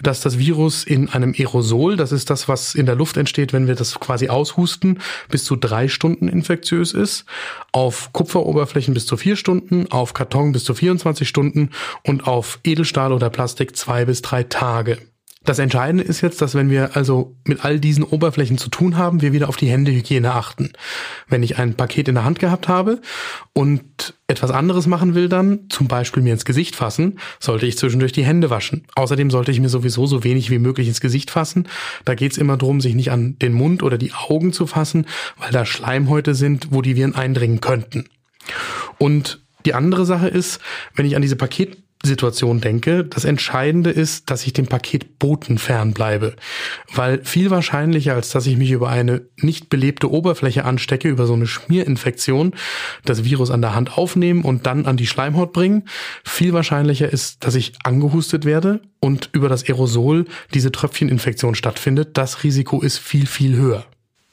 dass 0.00 0.20
das 0.20 0.38
Virus 0.38 0.84
in 0.84 1.08
einem 1.08 1.34
Aerosol, 1.36 1.96
das 1.96 2.10
ist 2.12 2.30
das, 2.30 2.48
was 2.48 2.74
in 2.74 2.86
der 2.86 2.96
Luft 2.96 3.16
entsteht, 3.16 3.52
wenn 3.52 3.68
wir 3.68 3.76
das 3.76 4.00
quasi 4.00 4.28
aushusten, 4.28 5.00
bis 5.30 5.44
zu 5.44 5.56
drei 5.56 5.88
Stunden 5.88 6.28
infektiös 6.28 6.92
ist, 6.92 7.24
auf 7.72 8.12
Kupferoberflächen 8.12 8.94
bis 8.94 9.06
zu 9.06 9.16
vier 9.16 9.36
Stunden, 9.36 9.90
auf 9.90 10.12
Karton 10.12 10.52
bis 10.52 10.64
zu 10.64 10.74
24 10.74 11.28
Stunden 11.28 11.70
und 12.04 12.26
auf 12.26 12.58
Edelstahl 12.64 13.12
oder 13.12 13.30
Plastik 13.30 13.76
zwei 13.76 14.04
bis 14.04 14.22
drei 14.22 14.42
Tage. 14.42 14.98
Das 15.44 15.58
Entscheidende 15.58 16.02
ist 16.02 16.22
jetzt, 16.22 16.40
dass 16.40 16.54
wenn 16.54 16.70
wir 16.70 16.96
also 16.96 17.36
mit 17.44 17.64
all 17.64 17.78
diesen 17.78 18.02
Oberflächen 18.02 18.56
zu 18.56 18.70
tun 18.70 18.96
haben, 18.96 19.20
wir 19.20 19.34
wieder 19.34 19.48
auf 19.50 19.58
die 19.58 19.68
Händehygiene 19.68 20.32
achten. 20.32 20.72
Wenn 21.28 21.42
ich 21.42 21.58
ein 21.58 21.74
Paket 21.74 22.08
in 22.08 22.14
der 22.14 22.24
Hand 22.24 22.38
gehabt 22.38 22.66
habe 22.66 23.00
und 23.52 24.14
etwas 24.26 24.50
anderes 24.50 24.86
machen 24.86 25.14
will 25.14 25.28
dann, 25.28 25.60
zum 25.68 25.86
Beispiel 25.86 26.22
mir 26.22 26.32
ins 26.32 26.46
Gesicht 26.46 26.76
fassen, 26.76 27.18
sollte 27.40 27.66
ich 27.66 27.76
zwischendurch 27.76 28.12
die 28.12 28.24
Hände 28.24 28.48
waschen. 28.48 28.86
Außerdem 28.94 29.30
sollte 29.30 29.52
ich 29.52 29.60
mir 29.60 29.68
sowieso 29.68 30.06
so 30.06 30.24
wenig 30.24 30.50
wie 30.50 30.58
möglich 30.58 30.88
ins 30.88 31.02
Gesicht 31.02 31.30
fassen. 31.30 31.68
Da 32.06 32.14
geht's 32.14 32.38
immer 32.38 32.56
darum, 32.56 32.80
sich 32.80 32.94
nicht 32.94 33.10
an 33.10 33.38
den 33.38 33.52
Mund 33.52 33.82
oder 33.82 33.98
die 33.98 34.12
Augen 34.12 34.52
zu 34.54 34.66
fassen, 34.66 35.06
weil 35.38 35.52
da 35.52 35.66
Schleimhäute 35.66 36.34
sind, 36.34 36.68
wo 36.70 36.80
die 36.80 36.96
Viren 36.96 37.14
eindringen 37.14 37.60
könnten. 37.60 38.06
Und 38.96 39.44
die 39.66 39.74
andere 39.74 40.06
Sache 40.06 40.28
ist, 40.28 40.60
wenn 40.94 41.06
ich 41.06 41.16
an 41.16 41.22
diese 41.22 41.36
Paket 41.36 41.83
Situation 42.06 42.60
denke, 42.60 43.04
das 43.04 43.24
Entscheidende 43.24 43.90
ist, 43.90 44.30
dass 44.30 44.46
ich 44.46 44.52
dem 44.52 44.66
Paketboten 44.66 45.58
fernbleibe. 45.58 46.36
Weil 46.92 47.24
viel 47.24 47.50
wahrscheinlicher, 47.50 48.14
als 48.14 48.30
dass 48.30 48.46
ich 48.46 48.56
mich 48.56 48.70
über 48.70 48.88
eine 48.88 49.22
nicht 49.36 49.70
belebte 49.70 50.10
Oberfläche 50.10 50.64
anstecke, 50.64 51.08
über 51.08 51.26
so 51.26 51.34
eine 51.34 51.46
Schmierinfektion, 51.46 52.54
das 53.04 53.24
Virus 53.24 53.50
an 53.50 53.62
der 53.62 53.74
Hand 53.74 53.96
aufnehmen 53.96 54.42
und 54.42 54.66
dann 54.66 54.86
an 54.86 54.96
die 54.96 55.06
Schleimhaut 55.06 55.52
bringen, 55.52 55.84
viel 56.24 56.52
wahrscheinlicher 56.52 57.08
ist, 57.08 57.44
dass 57.44 57.54
ich 57.54 57.74
angehustet 57.84 58.44
werde 58.44 58.80
und 59.00 59.30
über 59.32 59.48
das 59.48 59.64
Aerosol 59.64 60.24
diese 60.52 60.72
Tröpfcheninfektion 60.72 61.54
stattfindet. 61.54 62.16
Das 62.16 62.44
Risiko 62.44 62.80
ist 62.80 62.98
viel, 62.98 63.26
viel 63.26 63.56
höher. 63.56 63.84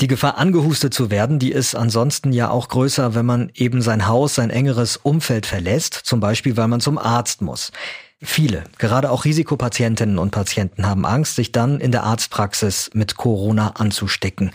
Die 0.02 0.08
Gefahr, 0.08 0.40
angehustet 0.40 0.96
zu 0.96 1.12
werden, 1.12 1.38
die 1.38 1.52
ist 1.52 1.76
ansonsten 1.76 2.34
ja 2.34 2.50
auch 2.50 2.70
größer, 2.70 3.14
wenn 3.14 3.26
man 3.28 3.52
eben 3.54 3.84
sein 3.84 4.08
Haus, 4.08 4.34
sein 4.34 4.50
engeres 4.50 4.98
Umfeld 4.98 5.46
verlässt, 5.46 5.94
zum 5.94 6.20
Beispiel 6.20 6.58
weil 6.58 6.68
man 6.68 6.82
zum 6.82 6.98
Arzt 6.98 7.44
muss. 7.44 7.72
Viele, 8.20 8.64
gerade 8.80 9.12
auch 9.12 9.26
Risikopatientinnen 9.26 10.18
und 10.18 10.32
Patienten 10.32 10.88
haben 10.88 11.06
Angst, 11.06 11.36
sich 11.36 11.52
dann 11.52 11.80
in 11.80 11.92
der 11.92 12.04
Arztpraxis 12.04 12.90
mit 12.94 13.16
Corona 13.16 13.76
anzustecken. 13.76 14.52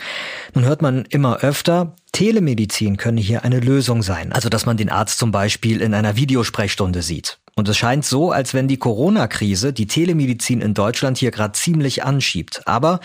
Nun 0.53 0.65
hört 0.65 0.81
man 0.81 1.05
immer 1.05 1.37
öfter, 1.37 1.95
Telemedizin 2.11 2.97
könne 2.97 3.21
hier 3.21 3.45
eine 3.45 3.61
Lösung 3.61 4.03
sein, 4.03 4.33
also 4.33 4.49
dass 4.49 4.65
man 4.65 4.75
den 4.75 4.89
Arzt 4.89 5.17
zum 5.17 5.31
Beispiel 5.31 5.81
in 5.81 5.93
einer 5.93 6.17
Videosprechstunde 6.17 7.01
sieht. 7.01 7.39
Und 7.55 7.69
es 7.69 7.77
scheint 7.77 8.05
so, 8.05 8.31
als 8.31 8.53
wenn 8.53 8.67
die 8.67 8.77
Corona-Krise 8.77 9.71
die 9.73 9.87
Telemedizin 9.87 10.61
in 10.61 10.73
Deutschland 10.73 11.17
hier 11.17 11.31
gerade 11.31 11.53
ziemlich 11.53 12.03
anschiebt. 12.03 12.61
Aber 12.65 12.99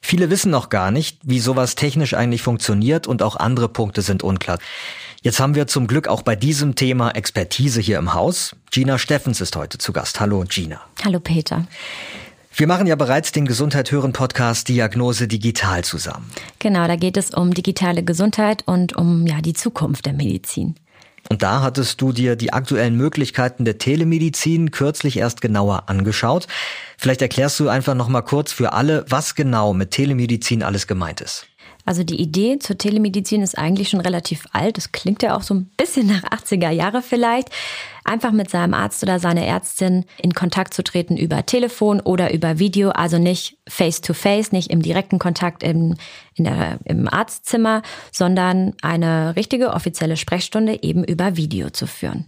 Viele 0.00 0.30
wissen 0.30 0.50
noch 0.50 0.68
gar 0.68 0.90
nicht, 0.90 1.18
wie 1.22 1.40
sowas 1.40 1.74
technisch 1.74 2.14
eigentlich 2.14 2.42
funktioniert 2.42 3.06
und 3.06 3.22
auch 3.22 3.36
andere 3.36 3.68
Punkte 3.68 4.02
sind 4.02 4.22
unklar. 4.22 4.58
Jetzt 5.22 5.40
haben 5.40 5.54
wir 5.54 5.66
zum 5.66 5.86
Glück 5.86 6.06
auch 6.06 6.22
bei 6.22 6.36
diesem 6.36 6.76
Thema 6.76 7.10
Expertise 7.10 7.80
hier 7.80 7.98
im 7.98 8.14
Haus. 8.14 8.54
Gina 8.70 8.98
Steffens 8.98 9.40
ist 9.40 9.56
heute 9.56 9.78
zu 9.78 9.92
Gast. 9.92 10.20
Hallo 10.20 10.44
Gina. 10.48 10.80
Hallo 11.04 11.18
Peter. 11.18 11.66
Wir 12.54 12.66
machen 12.66 12.86
ja 12.86 12.96
bereits 12.96 13.30
den 13.32 13.46
Gesundheit 13.46 13.92
hören 13.92 14.12
Podcast 14.12 14.68
Diagnose 14.68 15.28
digital 15.28 15.84
zusammen. 15.84 16.28
Genau, 16.58 16.88
da 16.88 16.96
geht 16.96 17.16
es 17.16 17.30
um 17.30 17.54
digitale 17.54 18.02
Gesundheit 18.02 18.62
und 18.66 18.96
um 18.96 19.26
ja 19.26 19.40
die 19.40 19.52
Zukunft 19.52 20.06
der 20.06 20.12
Medizin. 20.12 20.74
Und 21.28 21.42
da 21.42 21.60
hattest 21.62 22.00
du 22.00 22.12
dir 22.12 22.36
die 22.36 22.52
aktuellen 22.52 22.96
Möglichkeiten 22.96 23.64
der 23.64 23.78
Telemedizin 23.78 24.70
kürzlich 24.70 25.18
erst 25.18 25.40
genauer 25.40 25.88
angeschaut. 25.88 26.46
Vielleicht 26.96 27.20
erklärst 27.20 27.60
du 27.60 27.68
einfach 27.68 27.94
noch 27.94 28.08
mal 28.08 28.22
kurz 28.22 28.52
für 28.52 28.72
alle, 28.72 29.04
was 29.08 29.34
genau 29.34 29.74
mit 29.74 29.90
Telemedizin 29.90 30.62
alles 30.62 30.86
gemeint 30.86 31.20
ist. 31.20 31.47
Also 31.88 32.04
die 32.04 32.20
Idee 32.20 32.58
zur 32.58 32.76
Telemedizin 32.76 33.40
ist 33.40 33.56
eigentlich 33.56 33.88
schon 33.88 34.02
relativ 34.02 34.46
alt. 34.52 34.76
Das 34.76 34.92
klingt 34.92 35.22
ja 35.22 35.34
auch 35.34 35.40
so 35.40 35.54
ein 35.54 35.70
bisschen 35.78 36.06
nach 36.06 36.22
80er 36.22 36.68
Jahre 36.68 37.00
vielleicht. 37.00 37.48
Einfach 38.04 38.30
mit 38.30 38.50
seinem 38.50 38.74
Arzt 38.74 39.02
oder 39.02 39.18
seiner 39.18 39.40
Ärztin 39.46 40.04
in 40.18 40.34
Kontakt 40.34 40.74
zu 40.74 40.84
treten 40.84 41.16
über 41.16 41.46
Telefon 41.46 42.00
oder 42.00 42.34
über 42.34 42.58
Video, 42.58 42.90
also 42.90 43.16
nicht 43.16 43.56
face 43.66 44.02
to 44.02 44.12
face, 44.12 44.52
nicht 44.52 44.70
im 44.70 44.82
direkten 44.82 45.18
Kontakt 45.18 45.62
im, 45.62 45.94
der, 46.36 46.78
im 46.84 47.08
Arztzimmer, 47.08 47.80
sondern 48.12 48.74
eine 48.82 49.34
richtige 49.34 49.70
offizielle 49.70 50.18
Sprechstunde 50.18 50.82
eben 50.82 51.04
über 51.04 51.38
Video 51.38 51.70
zu 51.70 51.86
führen. 51.86 52.26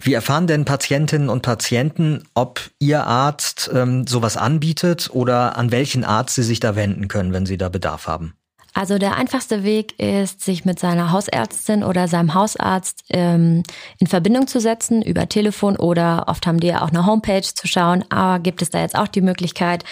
Wie 0.00 0.14
erfahren 0.14 0.46
denn 0.46 0.64
Patientinnen 0.64 1.28
und 1.28 1.42
Patienten, 1.42 2.24
ob 2.34 2.60
ihr 2.78 3.06
Arzt 3.06 3.70
ähm, 3.72 4.06
sowas 4.06 4.36
anbietet 4.36 5.10
oder 5.12 5.56
an 5.56 5.70
welchen 5.70 6.04
Arzt 6.04 6.34
sie 6.34 6.42
sich 6.42 6.60
da 6.60 6.76
wenden 6.76 7.08
können, 7.08 7.32
wenn 7.32 7.46
sie 7.46 7.58
da 7.58 7.68
Bedarf 7.68 8.06
haben? 8.06 8.34
Also 8.74 8.96
der 8.96 9.16
einfachste 9.16 9.64
Weg 9.64 9.98
ist, 10.00 10.40
sich 10.40 10.64
mit 10.64 10.78
seiner 10.78 11.12
Hausärztin 11.12 11.84
oder 11.84 12.08
seinem 12.08 12.32
Hausarzt 12.32 13.04
ähm, 13.10 13.64
in 13.98 14.06
Verbindung 14.06 14.46
zu 14.46 14.60
setzen 14.60 15.02
über 15.02 15.28
Telefon 15.28 15.76
oder 15.76 16.24
oft 16.28 16.46
haben 16.46 16.58
die 16.58 16.68
ja 16.68 16.80
auch 16.80 16.88
eine 16.88 17.04
Homepage 17.04 17.42
zu 17.42 17.68
schauen. 17.68 18.02
Aber 18.08 18.38
gibt 18.38 18.62
es 18.62 18.70
da 18.70 18.80
jetzt 18.80 18.96
auch 18.96 19.08
die 19.08 19.20
Möglichkeit, 19.20 19.84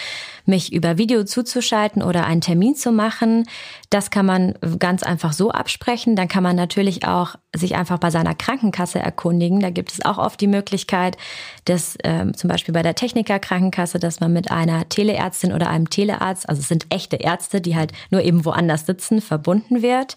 mich 0.45 0.73
über 0.73 0.97
Video 0.97 1.23
zuzuschalten 1.23 2.01
oder 2.01 2.25
einen 2.25 2.41
Termin 2.41 2.75
zu 2.75 2.91
machen. 2.91 3.45
Das 3.89 4.09
kann 4.09 4.25
man 4.25 4.53
ganz 4.79 5.03
einfach 5.03 5.33
so 5.33 5.51
absprechen. 5.51 6.15
Dann 6.15 6.27
kann 6.27 6.43
man 6.43 6.55
natürlich 6.55 7.05
auch 7.05 7.35
sich 7.55 7.75
einfach 7.75 7.97
bei 7.97 8.09
seiner 8.09 8.35
Krankenkasse 8.35 8.99
erkundigen. 8.99 9.59
Da 9.59 9.69
gibt 9.69 9.91
es 9.91 10.05
auch 10.05 10.17
oft 10.17 10.39
die 10.39 10.47
Möglichkeit, 10.47 11.17
dass 11.65 11.97
ähm, 12.03 12.35
zum 12.35 12.49
Beispiel 12.49 12.73
bei 12.73 12.83
der 12.83 12.95
Techniker 12.95 13.39
Krankenkasse, 13.39 13.99
dass 13.99 14.19
man 14.19 14.33
mit 14.33 14.51
einer 14.51 14.87
Teleärztin 14.89 15.53
oder 15.53 15.69
einem 15.69 15.89
Telearzt, 15.89 16.47
also 16.47 16.59
es 16.61 16.67
sind 16.67 16.85
echte 16.89 17.17
Ärzte, 17.17 17.61
die 17.61 17.75
halt 17.75 17.91
nur 18.09 18.21
eben 18.21 18.45
woanders 18.45 18.85
sitzen, 18.85 19.21
verbunden 19.21 19.81
wird. 19.81 20.15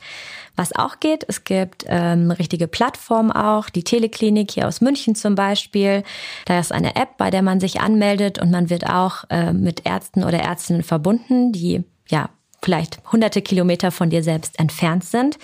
Was 0.56 0.74
auch 0.74 1.00
geht, 1.00 1.24
es 1.28 1.44
gibt 1.44 1.84
ähm, 1.88 2.30
richtige 2.30 2.68
Plattformen 2.68 3.32
auch, 3.32 3.70
die 3.70 3.82
Teleklinik 3.82 4.52
hier 4.52 4.68
aus 4.68 4.80
München 4.80 5.14
zum 5.14 5.34
Beispiel. 5.34 6.04
Da 6.46 6.60
ist 6.60 6.72
eine 6.72 6.94
App, 6.96 7.16
bei 7.16 7.30
der 7.30 7.42
man 7.42 7.58
sich 7.58 7.80
anmeldet 7.80 8.40
und 8.40 8.50
man 8.50 8.70
wird 8.70 8.86
auch 8.88 9.24
äh, 9.30 9.52
mit 9.52 9.84
Ärzten 9.84 10.22
oder 10.22 10.38
Ärztinnen 10.38 10.82
verbunden, 10.82 11.52
die 11.52 11.82
ja 12.08 12.28
vielleicht 12.64 13.00
hunderte 13.12 13.42
Kilometer 13.42 13.90
von 13.90 14.10
dir 14.10 14.22
selbst 14.22 14.58
entfernt 14.58 15.04
sind. 15.04 15.38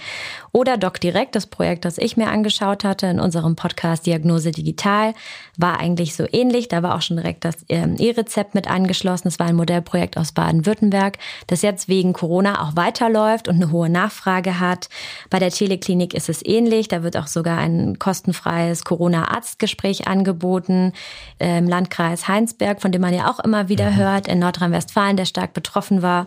Oder 0.53 0.77
DocDirect, 0.77 1.37
das 1.37 1.47
Projekt, 1.47 1.85
das 1.85 1.97
ich 1.97 2.17
mir 2.17 2.29
angeschaut 2.29 2.83
hatte 2.83 3.07
in 3.07 3.21
unserem 3.21 3.55
Podcast 3.55 4.07
Diagnose 4.07 4.51
Digital, 4.51 5.15
war 5.57 5.79
eigentlich 5.79 6.17
so 6.17 6.27
ähnlich. 6.33 6.67
Da 6.67 6.83
war 6.83 6.97
auch 6.97 7.03
schon 7.03 7.19
direkt 7.19 7.45
das 7.45 7.57
ähm, 7.69 7.97
E-Rezept 7.99 8.55
mit 8.55 8.69
angeschlossen. 8.69 9.29
Es 9.29 9.39
war 9.39 9.47
ein 9.47 9.55
Modellprojekt 9.55 10.17
aus 10.17 10.33
Baden-Württemberg, 10.33 11.19
das 11.47 11.63
jetzt 11.63 11.89
wegen 11.89 12.13
Corona 12.13 12.63
auch 12.63 12.75
weiterläuft 12.75 13.47
und 13.47 13.57
eine 13.57 13.71
hohe 13.71 13.89
Nachfrage 13.89 14.59
hat. 14.59 14.89
Bei 15.29 15.39
der 15.39 15.51
Teleklinik 15.51 16.15
ist 16.15 16.29
es 16.29 16.45
ähnlich. 16.45 16.89
Da 16.89 17.05
wird 17.05 17.17
auch 17.17 17.29
sogar 17.29 17.59
ein 17.59 18.01
kostenfreies 18.01 18.85
Corona-Arztgespräch 18.85 20.09
angeboten 20.09 20.93
im 21.39 21.69
Landkreis 21.69 22.27
Heinsberg, 22.27 22.83
von 22.83 22.91
dem 22.91 23.03
man 23.03 23.15
ja 23.15 23.31
auch 23.31 23.39
immer 23.39 23.69
wieder 23.69 23.93
mhm. 23.93 23.97
hört, 23.97 24.29
in 24.29 24.41
Nordrhein-Westfalen, 24.41 25.17
der 25.17 25.27
stark 25.27 25.53
betroffen 25.53 26.03
war. 26.03 26.27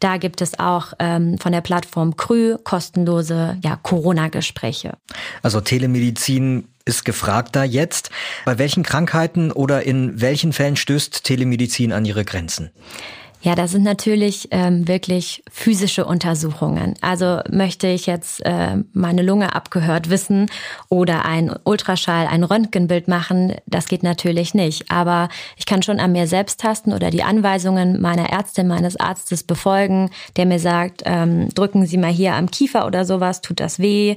Da 0.00 0.16
gibt 0.16 0.40
es 0.40 0.58
auch 0.58 0.94
ähm, 0.98 1.36
von 1.38 1.52
der 1.52 1.60
Plattform 1.60 2.16
Krü 2.16 2.56
kostenlose 2.64 3.57
ja, 3.62 3.76
Corona-Gespräche. 3.76 4.96
Also 5.42 5.60
Telemedizin 5.60 6.68
ist 6.84 7.04
gefragter 7.04 7.64
jetzt. 7.64 8.10
Bei 8.44 8.58
welchen 8.58 8.82
Krankheiten 8.82 9.52
oder 9.52 9.82
in 9.82 10.20
welchen 10.20 10.52
Fällen 10.52 10.76
stößt 10.76 11.24
Telemedizin 11.24 11.92
an 11.92 12.04
ihre 12.04 12.24
Grenzen? 12.24 12.70
Ja, 13.40 13.54
das 13.54 13.70
sind 13.70 13.84
natürlich 13.84 14.48
ähm, 14.50 14.88
wirklich 14.88 15.44
physische 15.50 16.04
Untersuchungen. 16.04 16.94
Also 17.00 17.40
möchte 17.48 17.86
ich 17.86 18.06
jetzt 18.06 18.44
äh, 18.44 18.78
meine 18.92 19.22
Lunge 19.22 19.54
abgehört 19.54 20.10
wissen 20.10 20.46
oder 20.88 21.24
ein 21.24 21.54
Ultraschall, 21.62 22.26
ein 22.26 22.42
Röntgenbild 22.42 23.06
machen, 23.06 23.54
das 23.66 23.86
geht 23.86 24.02
natürlich 24.02 24.54
nicht. 24.54 24.90
Aber 24.90 25.28
ich 25.56 25.66
kann 25.66 25.82
schon 25.82 26.00
an 26.00 26.10
mir 26.10 26.26
selbst 26.26 26.60
tasten 26.60 26.92
oder 26.92 27.10
die 27.10 27.22
Anweisungen 27.22 28.00
meiner 28.00 28.28
Ärztin, 28.28 28.66
meines 28.66 28.98
Arztes 28.98 29.44
befolgen, 29.44 30.10
der 30.36 30.46
mir 30.46 30.58
sagt, 30.58 31.02
ähm, 31.04 31.48
drücken 31.54 31.86
Sie 31.86 31.96
mal 31.96 32.10
hier 32.10 32.34
am 32.34 32.50
Kiefer 32.50 32.86
oder 32.86 33.04
sowas, 33.04 33.40
tut 33.40 33.60
das 33.60 33.78
weh 33.78 34.16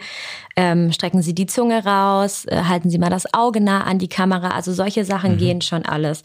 ähm, 0.56 0.92
strecken 0.92 1.22
Sie 1.22 1.34
die 1.34 1.46
Zunge 1.46 1.84
raus, 1.86 2.46
äh, 2.46 2.64
halten 2.68 2.90
Sie 2.90 2.98
mal 2.98 3.10
das 3.10 3.34
Auge 3.34 3.62
nah 3.62 3.84
an 3.84 4.00
die 4.00 4.10
Kamera. 4.10 4.50
Also 4.50 4.74
solche 4.74 5.06
Sachen 5.06 5.34
mhm. 5.34 5.38
gehen 5.38 5.62
schon 5.62 5.86
alles. 5.86 6.24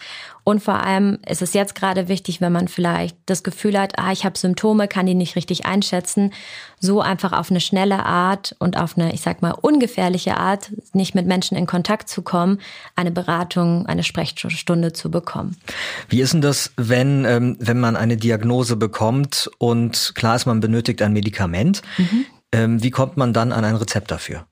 Und 0.48 0.62
vor 0.62 0.80
allem 0.80 1.18
ist 1.28 1.42
es 1.42 1.54
jetzt 1.54 1.74
gerade 1.74 2.06
wichtig, 2.06 2.40
wenn 2.40 2.52
man 2.52 2.68
vielleicht 2.68 3.16
das 3.26 3.42
Gefühl 3.42 3.76
hat, 3.76 3.98
ah, 3.98 4.12
ich 4.12 4.24
habe 4.24 4.38
Symptome, 4.38 4.86
kann 4.86 5.04
die 5.04 5.14
nicht 5.14 5.34
richtig 5.34 5.66
einschätzen, 5.66 6.32
so 6.78 7.00
einfach 7.00 7.32
auf 7.32 7.50
eine 7.50 7.60
schnelle 7.60 8.06
Art 8.06 8.54
und 8.60 8.76
auf 8.76 8.96
eine, 8.96 9.12
ich 9.12 9.22
sag 9.22 9.42
mal, 9.42 9.50
ungefährliche 9.50 10.36
Art, 10.36 10.70
nicht 10.92 11.16
mit 11.16 11.26
Menschen 11.26 11.56
in 11.56 11.66
Kontakt 11.66 12.08
zu 12.08 12.22
kommen, 12.22 12.60
eine 12.94 13.10
Beratung, 13.10 13.86
eine 13.86 14.04
Sprechstunde 14.04 14.92
zu 14.92 15.10
bekommen. 15.10 15.56
Wie 16.08 16.20
ist 16.20 16.32
denn 16.32 16.42
das, 16.42 16.70
wenn, 16.76 17.24
ähm, 17.24 17.56
wenn 17.58 17.80
man 17.80 17.96
eine 17.96 18.16
Diagnose 18.16 18.76
bekommt 18.76 19.50
und 19.58 20.12
klar 20.14 20.36
ist, 20.36 20.46
man 20.46 20.60
benötigt 20.60 21.02
ein 21.02 21.12
Medikament? 21.12 21.82
Mhm. 21.98 22.24
Ähm, 22.52 22.82
wie 22.84 22.92
kommt 22.92 23.16
man 23.16 23.32
dann 23.32 23.50
an 23.50 23.64
ein 23.64 23.74
Rezept 23.74 24.12
dafür? 24.12 24.46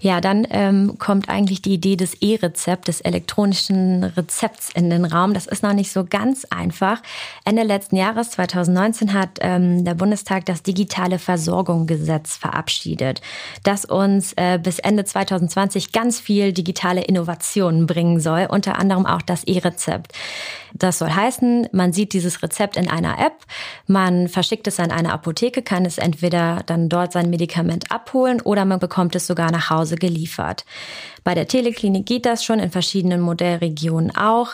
Ja, 0.00 0.20
dann 0.20 0.46
ähm, 0.50 0.98
kommt 0.98 1.28
eigentlich 1.28 1.62
die 1.62 1.74
Idee 1.74 1.96
des 1.96 2.14
E-Rezept, 2.20 2.88
des 2.88 3.00
elektronischen 3.00 4.04
Rezepts 4.04 4.70
in 4.74 4.90
den 4.90 5.04
Raum. 5.04 5.32
Das 5.34 5.46
ist 5.46 5.62
noch 5.62 5.72
nicht 5.72 5.90
so 5.90 6.04
ganz 6.04 6.44
einfach. 6.50 7.02
Ende 7.44 7.62
letzten 7.62 7.96
Jahres, 7.96 8.30
2019, 8.30 9.14
hat 9.14 9.38
ähm, 9.40 9.84
der 9.84 9.94
Bundestag 9.94 10.44
das 10.44 10.62
digitale 10.62 11.18
Versorgungsgesetz 11.18 12.36
verabschiedet, 12.36 13.22
das 13.62 13.84
uns 13.84 14.32
äh, 14.34 14.58
bis 14.62 14.78
Ende 14.78 15.04
2020 15.04 15.92
ganz 15.92 16.20
viel 16.20 16.52
digitale 16.52 17.02
Innovationen 17.02 17.86
bringen 17.86 18.20
soll, 18.20 18.46
unter 18.50 18.78
anderem 18.78 19.06
auch 19.06 19.22
das 19.22 19.44
E-Rezept. 19.44 20.12
Das 20.78 20.98
soll 20.98 21.10
heißen, 21.10 21.68
man 21.72 21.92
sieht 21.92 22.12
dieses 22.12 22.42
Rezept 22.42 22.76
in 22.76 22.90
einer 22.90 23.18
App, 23.18 23.32
man 23.86 24.28
verschickt 24.28 24.66
es 24.66 24.78
an 24.78 24.90
eine 24.90 25.12
Apotheke, 25.12 25.62
kann 25.62 25.86
es 25.86 25.96
entweder 25.96 26.62
dann 26.66 26.90
dort 26.90 27.12
sein 27.12 27.30
Medikament 27.30 27.90
abholen 27.90 28.42
oder 28.42 28.64
man 28.66 28.78
bekommt 28.78 29.16
es 29.16 29.26
sogar 29.26 29.50
nach 29.56 29.70
Hause 29.70 29.96
geliefert. 29.96 30.64
Bei 31.24 31.34
der 31.34 31.48
Teleklinik 31.48 32.06
geht 32.06 32.24
das 32.24 32.44
schon 32.44 32.60
in 32.60 32.70
verschiedenen 32.70 33.20
Modellregionen 33.20 34.16
auch. 34.16 34.50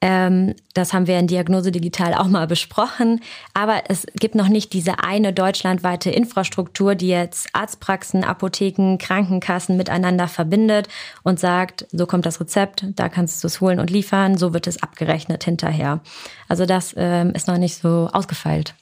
Ähm, 0.00 0.54
das 0.74 0.92
haben 0.92 1.06
wir 1.06 1.18
in 1.18 1.28
Diagnose 1.28 1.70
Digital 1.70 2.14
auch 2.14 2.26
mal 2.26 2.46
besprochen. 2.46 3.20
Aber 3.54 3.84
es 3.88 4.06
gibt 4.14 4.34
noch 4.34 4.48
nicht 4.48 4.72
diese 4.72 4.98
eine 5.04 5.32
deutschlandweite 5.32 6.10
Infrastruktur, 6.10 6.94
die 6.94 7.08
jetzt 7.08 7.48
Arztpraxen, 7.52 8.24
Apotheken, 8.24 8.96
Krankenkassen 8.98 9.76
miteinander 9.76 10.26
verbindet 10.26 10.88
und 11.22 11.38
sagt, 11.38 11.86
so 11.92 12.06
kommt 12.06 12.26
das 12.26 12.40
Rezept, 12.40 12.86
da 12.96 13.08
kannst 13.08 13.44
du 13.44 13.46
es 13.46 13.60
holen 13.60 13.78
und 13.78 13.90
liefern, 13.90 14.36
so 14.36 14.52
wird 14.52 14.66
es 14.66 14.82
abgerechnet 14.82 15.44
hinterher. 15.44 16.00
Also 16.48 16.66
das 16.66 16.94
ähm, 16.96 17.32
ist 17.34 17.46
noch 17.46 17.58
nicht 17.58 17.76
so 17.76 18.08
ausgefeilt. 18.12 18.74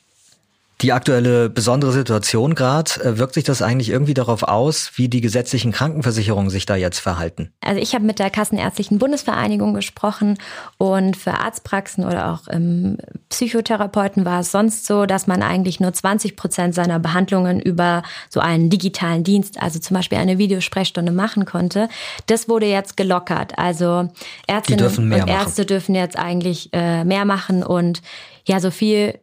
Die 0.81 0.93
aktuelle 0.93 1.49
besondere 1.49 1.93
Situation 1.93 2.55
gerade, 2.55 2.91
äh, 3.03 3.19
wirkt 3.19 3.35
sich 3.35 3.45
das 3.45 3.63
eigentlich 3.63 3.91
irgendwie 3.91 4.15
darauf 4.15 4.43
aus, 4.43 4.93
wie 4.97 5.09
die 5.09 5.21
gesetzlichen 5.21 5.73
Krankenversicherungen 5.73 6.51
sich 6.51 6.67
da 6.67 6.75
jetzt 6.75 6.99
verhalten? 6.99 7.53
Also 7.61 7.81
ich 7.81 7.95
habe 7.95 8.05
mit 8.05 8.19
der 8.19 8.29
Kassenärztlichen 8.31 8.99
Bundesvereinigung 8.99 9.75
gesprochen 9.75 10.37
und 10.77 11.17
für 11.17 11.35
Arztpraxen 11.35 12.05
oder 12.05 12.33
auch 12.33 12.43
ähm, 12.51 12.99
Psychotherapeuten 13.29 14.25
war 14.25 14.41
es 14.41 14.51
sonst 14.51 14.87
so, 14.87 15.07
dass 15.07 15.27
man 15.27 15.43
eigentlich 15.43 15.79
nur 15.79 15.93
20 15.93 16.37
Prozent 16.37 16.75
seiner 16.75 16.99
Behandlungen 16.99 17.61
über 17.61 18.03
so 18.29 18.41
einen 18.41 18.69
digitalen 18.69 19.23
Dienst, 19.23 19.63
also 19.63 19.79
zum 19.79 19.95
Beispiel 19.95 20.19
eine 20.19 20.39
Videosprechstunde 20.39 21.13
machen 21.13 21.45
konnte. 21.45 21.89
Das 22.27 22.49
wurde 22.49 22.67
jetzt 22.67 22.97
gelockert. 22.97 23.59
Also 23.59 24.09
Ärztinnen 24.49 24.85
und 24.85 25.13
Ärzte 25.13 25.63
machen. 25.63 25.67
dürfen 25.67 25.95
jetzt 25.95 26.19
eigentlich 26.19 26.71
äh, 26.73 27.05
mehr 27.05 27.25
machen 27.25 27.63
und 27.63 28.03
ja, 28.47 28.61
so 28.61 28.71
viel 28.71 29.19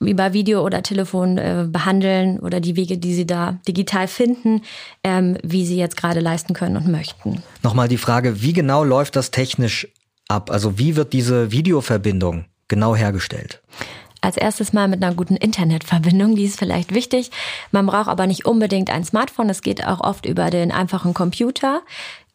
über 0.00 0.32
Video 0.32 0.64
oder 0.64 0.82
Telefon 0.82 1.36
äh, 1.36 1.66
behandeln 1.68 2.38
oder 2.40 2.60
die 2.60 2.76
Wege, 2.76 2.98
die 2.98 3.14
sie 3.14 3.26
da 3.26 3.58
digital 3.68 4.08
finden, 4.08 4.62
ähm, 5.04 5.36
wie 5.42 5.66
sie 5.66 5.76
jetzt 5.76 5.96
gerade 5.96 6.20
leisten 6.20 6.54
können 6.54 6.76
und 6.76 6.88
möchten. 6.88 7.42
Nochmal 7.62 7.88
die 7.88 7.98
Frage, 7.98 8.42
wie 8.42 8.52
genau 8.52 8.82
läuft 8.82 9.16
das 9.16 9.30
technisch 9.30 9.86
ab? 10.28 10.50
Also 10.50 10.78
wie 10.78 10.96
wird 10.96 11.12
diese 11.12 11.52
Videoverbindung 11.52 12.46
genau 12.68 12.96
hergestellt? 12.96 13.60
Als 14.22 14.36
erstes 14.36 14.74
mal 14.74 14.86
mit 14.86 15.02
einer 15.02 15.14
guten 15.14 15.36
Internetverbindung, 15.36 16.36
die 16.36 16.44
ist 16.44 16.58
vielleicht 16.58 16.94
wichtig. 16.94 17.30
Man 17.70 17.86
braucht 17.86 18.08
aber 18.08 18.26
nicht 18.26 18.44
unbedingt 18.44 18.90
ein 18.90 19.04
Smartphone, 19.04 19.48
es 19.48 19.62
geht 19.62 19.86
auch 19.86 20.00
oft 20.00 20.26
über 20.26 20.50
den 20.50 20.72
einfachen 20.72 21.14
Computer 21.14 21.80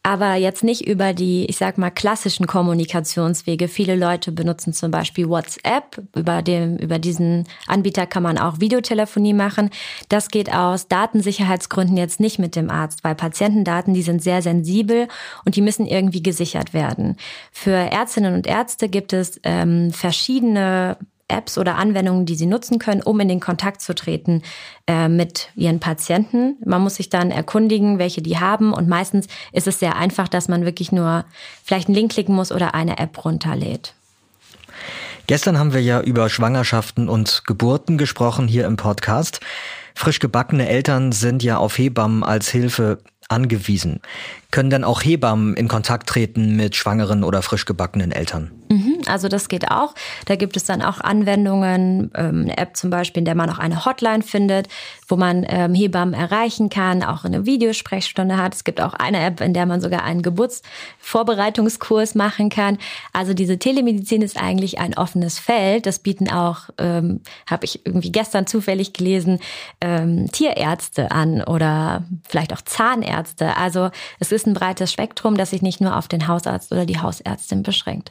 aber 0.06 0.34
jetzt 0.36 0.62
nicht 0.62 0.86
über 0.86 1.12
die, 1.12 1.46
ich 1.46 1.56
sag 1.56 1.78
mal, 1.78 1.90
klassischen 1.90 2.46
Kommunikationswege. 2.46 3.66
Viele 3.66 3.96
Leute 3.96 4.30
benutzen 4.30 4.72
zum 4.72 4.92
Beispiel 4.92 5.28
WhatsApp. 5.28 6.00
Über, 6.14 6.42
dem, 6.42 6.76
über 6.76 7.00
diesen 7.00 7.42
Anbieter 7.66 8.06
kann 8.06 8.22
man 8.22 8.38
auch 8.38 8.60
Videotelefonie 8.60 9.34
machen. 9.34 9.68
Das 10.08 10.28
geht 10.28 10.54
aus 10.54 10.86
Datensicherheitsgründen 10.86 11.96
jetzt 11.96 12.20
nicht 12.20 12.38
mit 12.38 12.54
dem 12.54 12.70
Arzt, 12.70 13.02
weil 13.02 13.16
Patientendaten, 13.16 13.94
die 13.94 14.02
sind 14.02 14.22
sehr 14.22 14.42
sensibel 14.42 15.08
und 15.44 15.56
die 15.56 15.60
müssen 15.60 15.86
irgendwie 15.86 16.22
gesichert 16.22 16.72
werden. 16.72 17.16
Für 17.50 17.72
Ärztinnen 17.72 18.34
und 18.34 18.46
Ärzte 18.46 18.88
gibt 18.88 19.12
es 19.12 19.40
ähm, 19.42 19.90
verschiedene 19.90 20.98
Apps 21.28 21.58
oder 21.58 21.76
Anwendungen, 21.76 22.26
die 22.26 22.36
sie 22.36 22.46
nutzen 22.46 22.78
können, 22.78 23.02
um 23.02 23.18
in 23.20 23.28
den 23.28 23.40
Kontakt 23.40 23.80
zu 23.80 23.94
treten 23.94 24.42
äh, 24.86 25.08
mit 25.08 25.50
ihren 25.56 25.80
Patienten. 25.80 26.56
Man 26.64 26.82
muss 26.82 26.96
sich 26.96 27.10
dann 27.10 27.30
erkundigen, 27.30 27.98
welche 27.98 28.22
die 28.22 28.38
haben. 28.38 28.72
Und 28.72 28.88
meistens 28.88 29.26
ist 29.52 29.66
es 29.66 29.80
sehr 29.80 29.96
einfach, 29.96 30.28
dass 30.28 30.48
man 30.48 30.64
wirklich 30.64 30.92
nur 30.92 31.24
vielleicht 31.64 31.88
einen 31.88 31.96
Link 31.96 32.12
klicken 32.12 32.34
muss 32.34 32.52
oder 32.52 32.74
eine 32.74 32.98
App 32.98 33.24
runterlädt. 33.24 33.94
Gestern 35.26 35.58
haben 35.58 35.72
wir 35.72 35.82
ja 35.82 36.00
über 36.00 36.28
Schwangerschaften 36.28 37.08
und 37.08 37.42
Geburten 37.46 37.98
gesprochen 37.98 38.46
hier 38.46 38.64
im 38.64 38.76
Podcast. 38.76 39.40
Frisch 39.96 40.20
gebackene 40.20 40.68
Eltern 40.68 41.10
sind 41.10 41.42
ja 41.42 41.56
auf 41.56 41.78
Hebammen 41.78 42.22
als 42.22 42.48
Hilfe 42.48 42.98
angewiesen. 43.28 44.00
Können 44.52 44.70
denn 44.70 44.84
auch 44.84 45.02
Hebammen 45.02 45.54
in 45.54 45.66
Kontakt 45.66 46.08
treten 46.08 46.54
mit 46.54 46.76
schwangeren 46.76 47.24
oder 47.24 47.42
frisch 47.42 47.64
gebackenen 47.64 48.12
Eltern? 48.12 48.52
Mhm, 48.68 49.02
also 49.06 49.28
das 49.28 49.48
geht 49.48 49.70
auch. 49.70 49.94
Da 50.24 50.34
gibt 50.34 50.56
es 50.56 50.64
dann 50.64 50.82
auch 50.82 51.00
Anwendungen, 51.00 52.10
ähm, 52.16 52.42
eine 52.42 52.58
App 52.58 52.76
zum 52.76 52.90
Beispiel, 52.90 53.20
in 53.20 53.24
der 53.24 53.36
man 53.36 53.48
auch 53.48 53.58
eine 53.58 53.84
Hotline 53.84 54.22
findet, 54.22 54.68
wo 55.06 55.16
man 55.16 55.46
ähm, 55.48 55.74
Hebammen 55.74 56.14
erreichen 56.14 56.68
kann, 56.68 57.04
auch 57.04 57.24
eine 57.24 57.46
Videosprechstunde 57.46 58.36
hat. 58.36 58.54
Es 58.54 58.64
gibt 58.64 58.80
auch 58.80 58.94
eine 58.94 59.20
App, 59.20 59.40
in 59.40 59.54
der 59.54 59.66
man 59.66 59.80
sogar 59.80 60.02
einen 60.02 60.22
Geburtsvorbereitungskurs 60.22 62.16
machen 62.16 62.48
kann. 62.48 62.78
Also 63.12 63.34
diese 63.34 63.58
Telemedizin 63.58 64.22
ist 64.22 64.36
eigentlich 64.36 64.80
ein 64.80 64.96
offenes 64.96 65.38
Feld. 65.38 65.86
Das 65.86 66.00
bieten 66.00 66.28
auch, 66.28 66.70
ähm, 66.78 67.20
habe 67.48 67.66
ich 67.66 67.86
irgendwie 67.86 68.10
gestern 68.10 68.48
zufällig 68.48 68.92
gelesen, 68.92 69.38
ähm, 69.80 70.30
Tierärzte 70.32 71.12
an 71.12 71.42
oder 71.42 72.04
vielleicht 72.28 72.52
auch 72.52 72.62
Zahnärzte. 72.62 73.56
Also 73.56 73.90
es 74.18 74.32
ist 74.32 74.46
ein 74.46 74.54
breites 74.54 74.92
Spektrum, 74.92 75.36
das 75.36 75.50
sich 75.50 75.62
nicht 75.62 75.80
nur 75.80 75.96
auf 75.96 76.08
den 76.08 76.26
Hausarzt 76.26 76.72
oder 76.72 76.84
die 76.84 76.98
Hausärztin 76.98 77.62
beschränkt. 77.62 78.10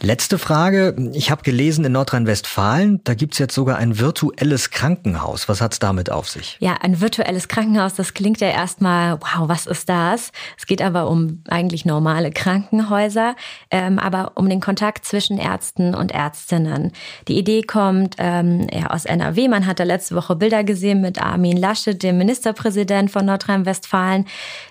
Letzte 0.00 0.38
Frage. 0.38 0.94
Ich 1.12 1.32
habe 1.32 1.42
gelesen, 1.42 1.84
in 1.84 1.90
Nordrhein-Westfalen, 1.90 3.00
da 3.02 3.14
gibt's 3.14 3.38
jetzt 3.38 3.52
sogar 3.54 3.78
ein 3.78 3.98
virtuelles 3.98 4.70
Krankenhaus. 4.70 5.48
Was 5.48 5.60
hat's 5.60 5.80
damit 5.80 6.12
auf 6.12 6.28
sich? 6.28 6.56
Ja, 6.60 6.76
ein 6.82 7.00
virtuelles 7.00 7.48
Krankenhaus, 7.48 7.94
das 7.94 8.14
klingt 8.14 8.40
ja 8.40 8.48
erstmal, 8.48 9.18
wow, 9.20 9.48
was 9.48 9.66
ist 9.66 9.88
das? 9.88 10.30
Es 10.56 10.66
geht 10.66 10.82
aber 10.82 11.10
um 11.10 11.42
eigentlich 11.48 11.84
normale 11.84 12.30
Krankenhäuser, 12.30 13.34
ähm, 13.72 13.98
aber 13.98 14.32
um 14.36 14.48
den 14.48 14.60
Kontakt 14.60 15.04
zwischen 15.04 15.36
Ärzten 15.36 15.96
und 15.96 16.12
Ärztinnen. 16.12 16.92
Die 17.26 17.36
Idee 17.36 17.62
kommt 17.62 18.14
ähm, 18.18 18.68
ja, 18.72 18.90
aus 18.90 19.04
NRW. 19.04 19.48
Man 19.48 19.66
hat 19.66 19.80
da 19.80 19.84
letzte 19.84 20.14
Woche 20.14 20.36
Bilder 20.36 20.62
gesehen 20.62 21.00
mit 21.00 21.20
Armin 21.20 21.56
Laschet, 21.56 22.00
dem 22.00 22.18
Ministerpräsident 22.18 23.10
von 23.10 23.26
Nordrhein-Westfalen. 23.26 24.26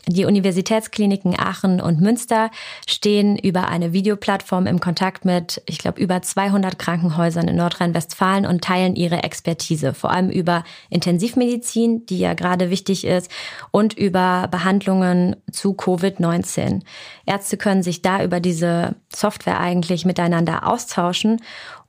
Die 0.07 0.23
Universitätskliniken 0.23 1.37
Aachen 1.37 1.81
und 1.81 1.99
Münster 1.99 2.49
stehen 2.87 3.37
über 3.37 3.67
eine 3.67 3.91
Videoplattform 3.91 4.67
im 4.67 4.79
Kontakt 4.79 5.16
Kontakt 5.17 5.25
mit, 5.25 5.61
ich 5.65 5.77
glaube, 5.77 6.01
über 6.01 6.21
200 6.21 6.77
Krankenhäusern 6.77 7.47
in 7.47 7.55
Nordrhein-Westfalen 7.55 8.45
und 8.45 8.63
teilen 8.63 8.95
ihre 8.95 9.23
Expertise, 9.23 9.93
vor 9.93 10.11
allem 10.11 10.29
über 10.29 10.63
Intensivmedizin, 10.89 12.05
die 12.05 12.19
ja 12.19 12.33
gerade 12.33 12.69
wichtig 12.69 13.05
ist, 13.05 13.31
und 13.71 13.93
über 13.93 14.47
Behandlungen 14.49 15.35
zu 15.51 15.73
Covid-19. 15.73 16.81
Ärzte 17.25 17.57
können 17.57 17.83
sich 17.83 18.01
da 18.01 18.23
über 18.23 18.39
diese 18.39 18.95
Software 19.13 19.59
eigentlich 19.59 20.05
miteinander 20.05 20.67
austauschen 20.67 21.41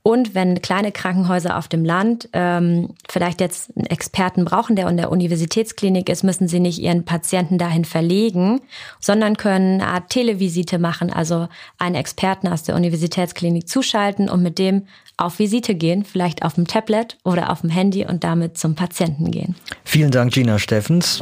und 0.09 0.33
wenn 0.33 0.59
kleine 0.59 0.91
Krankenhäuser 0.91 1.55
auf 1.55 1.67
dem 1.67 1.85
Land 1.85 2.29
ähm, 2.33 2.95
vielleicht 3.07 3.39
jetzt 3.41 3.69
einen 3.77 3.85
Experten 3.85 4.43
brauchen, 4.43 4.75
der 4.75 4.89
in 4.89 4.97
der 4.97 5.11
Universitätsklinik 5.11 6.09
ist, 6.09 6.23
müssen 6.23 6.47
sie 6.47 6.59
nicht 6.59 6.79
ihren 6.79 7.05
Patienten 7.05 7.59
dahin 7.59 7.85
verlegen, 7.85 8.59
sondern 8.99 9.37
können 9.37 9.79
eine 9.79 9.91
Art 9.91 10.09
Televisite 10.09 10.79
machen, 10.79 11.13
also 11.13 11.47
einen 11.77 11.93
Experten 11.93 12.47
aus 12.47 12.63
der 12.63 12.73
Universitätsklinik 12.73 13.69
zuschalten 13.69 14.29
und 14.29 14.41
mit 14.41 14.57
dem 14.57 14.87
auf 15.15 15.37
Visite 15.37 15.75
gehen, 15.75 16.03
vielleicht 16.03 16.41
auf 16.41 16.55
dem 16.55 16.65
Tablet 16.65 17.19
oder 17.23 17.51
auf 17.51 17.61
dem 17.61 17.69
Handy 17.69 18.03
und 18.03 18.23
damit 18.23 18.57
zum 18.57 18.73
Patienten 18.73 19.29
gehen. 19.29 19.55
Vielen 19.83 20.09
Dank, 20.09 20.33
Gina 20.33 20.57
Steffens. 20.57 21.21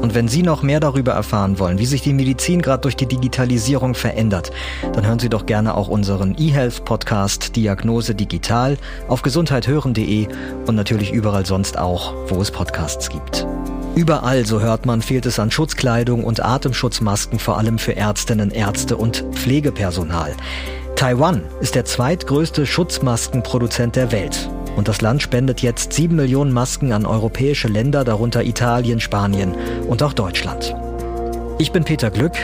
Und 0.00 0.14
wenn 0.14 0.28
Sie 0.28 0.42
noch 0.42 0.62
mehr 0.62 0.80
darüber 0.80 1.12
erfahren 1.12 1.58
wollen, 1.58 1.78
wie 1.78 1.86
sich 1.86 2.02
die 2.02 2.12
Medizin 2.12 2.62
gerade 2.62 2.82
durch 2.82 2.96
die 2.96 3.06
Digitalisierung 3.06 3.94
verändert, 3.94 4.50
dann 4.92 5.06
hören 5.06 5.18
Sie 5.18 5.28
doch 5.28 5.46
gerne 5.46 5.74
auch 5.74 5.88
unseren 5.88 6.36
eHealth-Podcast 6.38 7.56
Diagnose 7.56 8.14
Digital 8.14 8.76
auf 9.08 9.22
gesundheithören.de 9.22 10.28
und 10.66 10.74
natürlich 10.74 11.12
überall 11.12 11.46
sonst 11.46 11.78
auch, 11.78 12.14
wo 12.28 12.40
es 12.40 12.50
Podcasts 12.50 13.10
gibt. 13.10 13.46
Überall, 13.94 14.46
so 14.46 14.60
hört 14.60 14.86
man, 14.86 15.02
fehlt 15.02 15.26
es 15.26 15.40
an 15.40 15.50
Schutzkleidung 15.50 16.22
und 16.22 16.44
Atemschutzmasken, 16.44 17.40
vor 17.40 17.58
allem 17.58 17.78
für 17.78 17.96
Ärztinnen, 17.96 18.52
Ärzte 18.52 18.96
und 18.96 19.24
Pflegepersonal. 19.32 20.34
Taiwan 20.94 21.42
ist 21.60 21.74
der 21.74 21.84
zweitgrößte 21.84 22.66
Schutzmaskenproduzent 22.66 23.96
der 23.96 24.12
Welt. 24.12 24.48
Und 24.78 24.86
das 24.86 25.00
Land 25.00 25.22
spendet 25.22 25.60
jetzt 25.60 25.92
sieben 25.92 26.14
Millionen 26.14 26.52
Masken 26.52 26.92
an 26.92 27.04
europäische 27.04 27.66
Länder, 27.66 28.04
darunter 28.04 28.44
Italien, 28.44 29.00
Spanien 29.00 29.56
und 29.88 30.04
auch 30.04 30.12
Deutschland. 30.12 30.72
Ich 31.58 31.72
bin 31.72 31.82
Peter 31.82 32.12
Glück. 32.12 32.34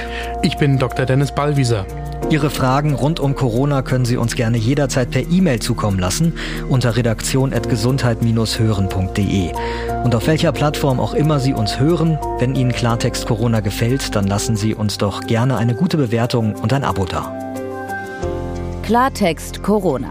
Ich 0.43 0.57
bin 0.57 0.81
Dr. 0.81 1.07
Dennis 1.07 1.33
Ballwieser. 1.33 1.87
Ihre 2.31 2.51
Fragen 2.51 2.95
rund 2.95 3.21
um 3.21 3.37
Corona 3.37 3.83
können 3.83 4.05
Sie 4.05 4.17
uns 4.17 4.35
gerne 4.35 4.59
jederzeit 4.59 5.13
per 5.13 5.31
E-Mail 5.31 5.61
zukommen 5.61 6.01
lassen 6.01 6.33
unter 6.69 6.97
redaktion.gesundheit-hören.de. 6.97 9.53
Und 10.03 10.17
auf 10.17 10.27
welcher 10.27 10.51
Plattform 10.51 10.99
auch 10.99 11.15
immer 11.15 11.39
Sie 11.39 11.55
uns 11.55 11.79
hören, 11.79 12.19
wenn 12.41 12.57
Ihnen 12.57 12.73
Klartext 12.73 13.27
Corona 13.27 13.61
gefällt, 13.61 14.17
dann 14.17 14.27
lassen 14.27 14.57
Sie 14.57 14.75
uns 14.75 14.99
doch 14.99 15.21
gerne 15.21 15.57
eine 15.57 15.77
gute 15.77 15.99
Bewertung 15.99 16.57
und 16.57 16.73
ein 16.73 16.83
Abo 16.83 17.05
da. 17.05 17.33
Klartext 18.83 19.63
Corona. 19.63 20.11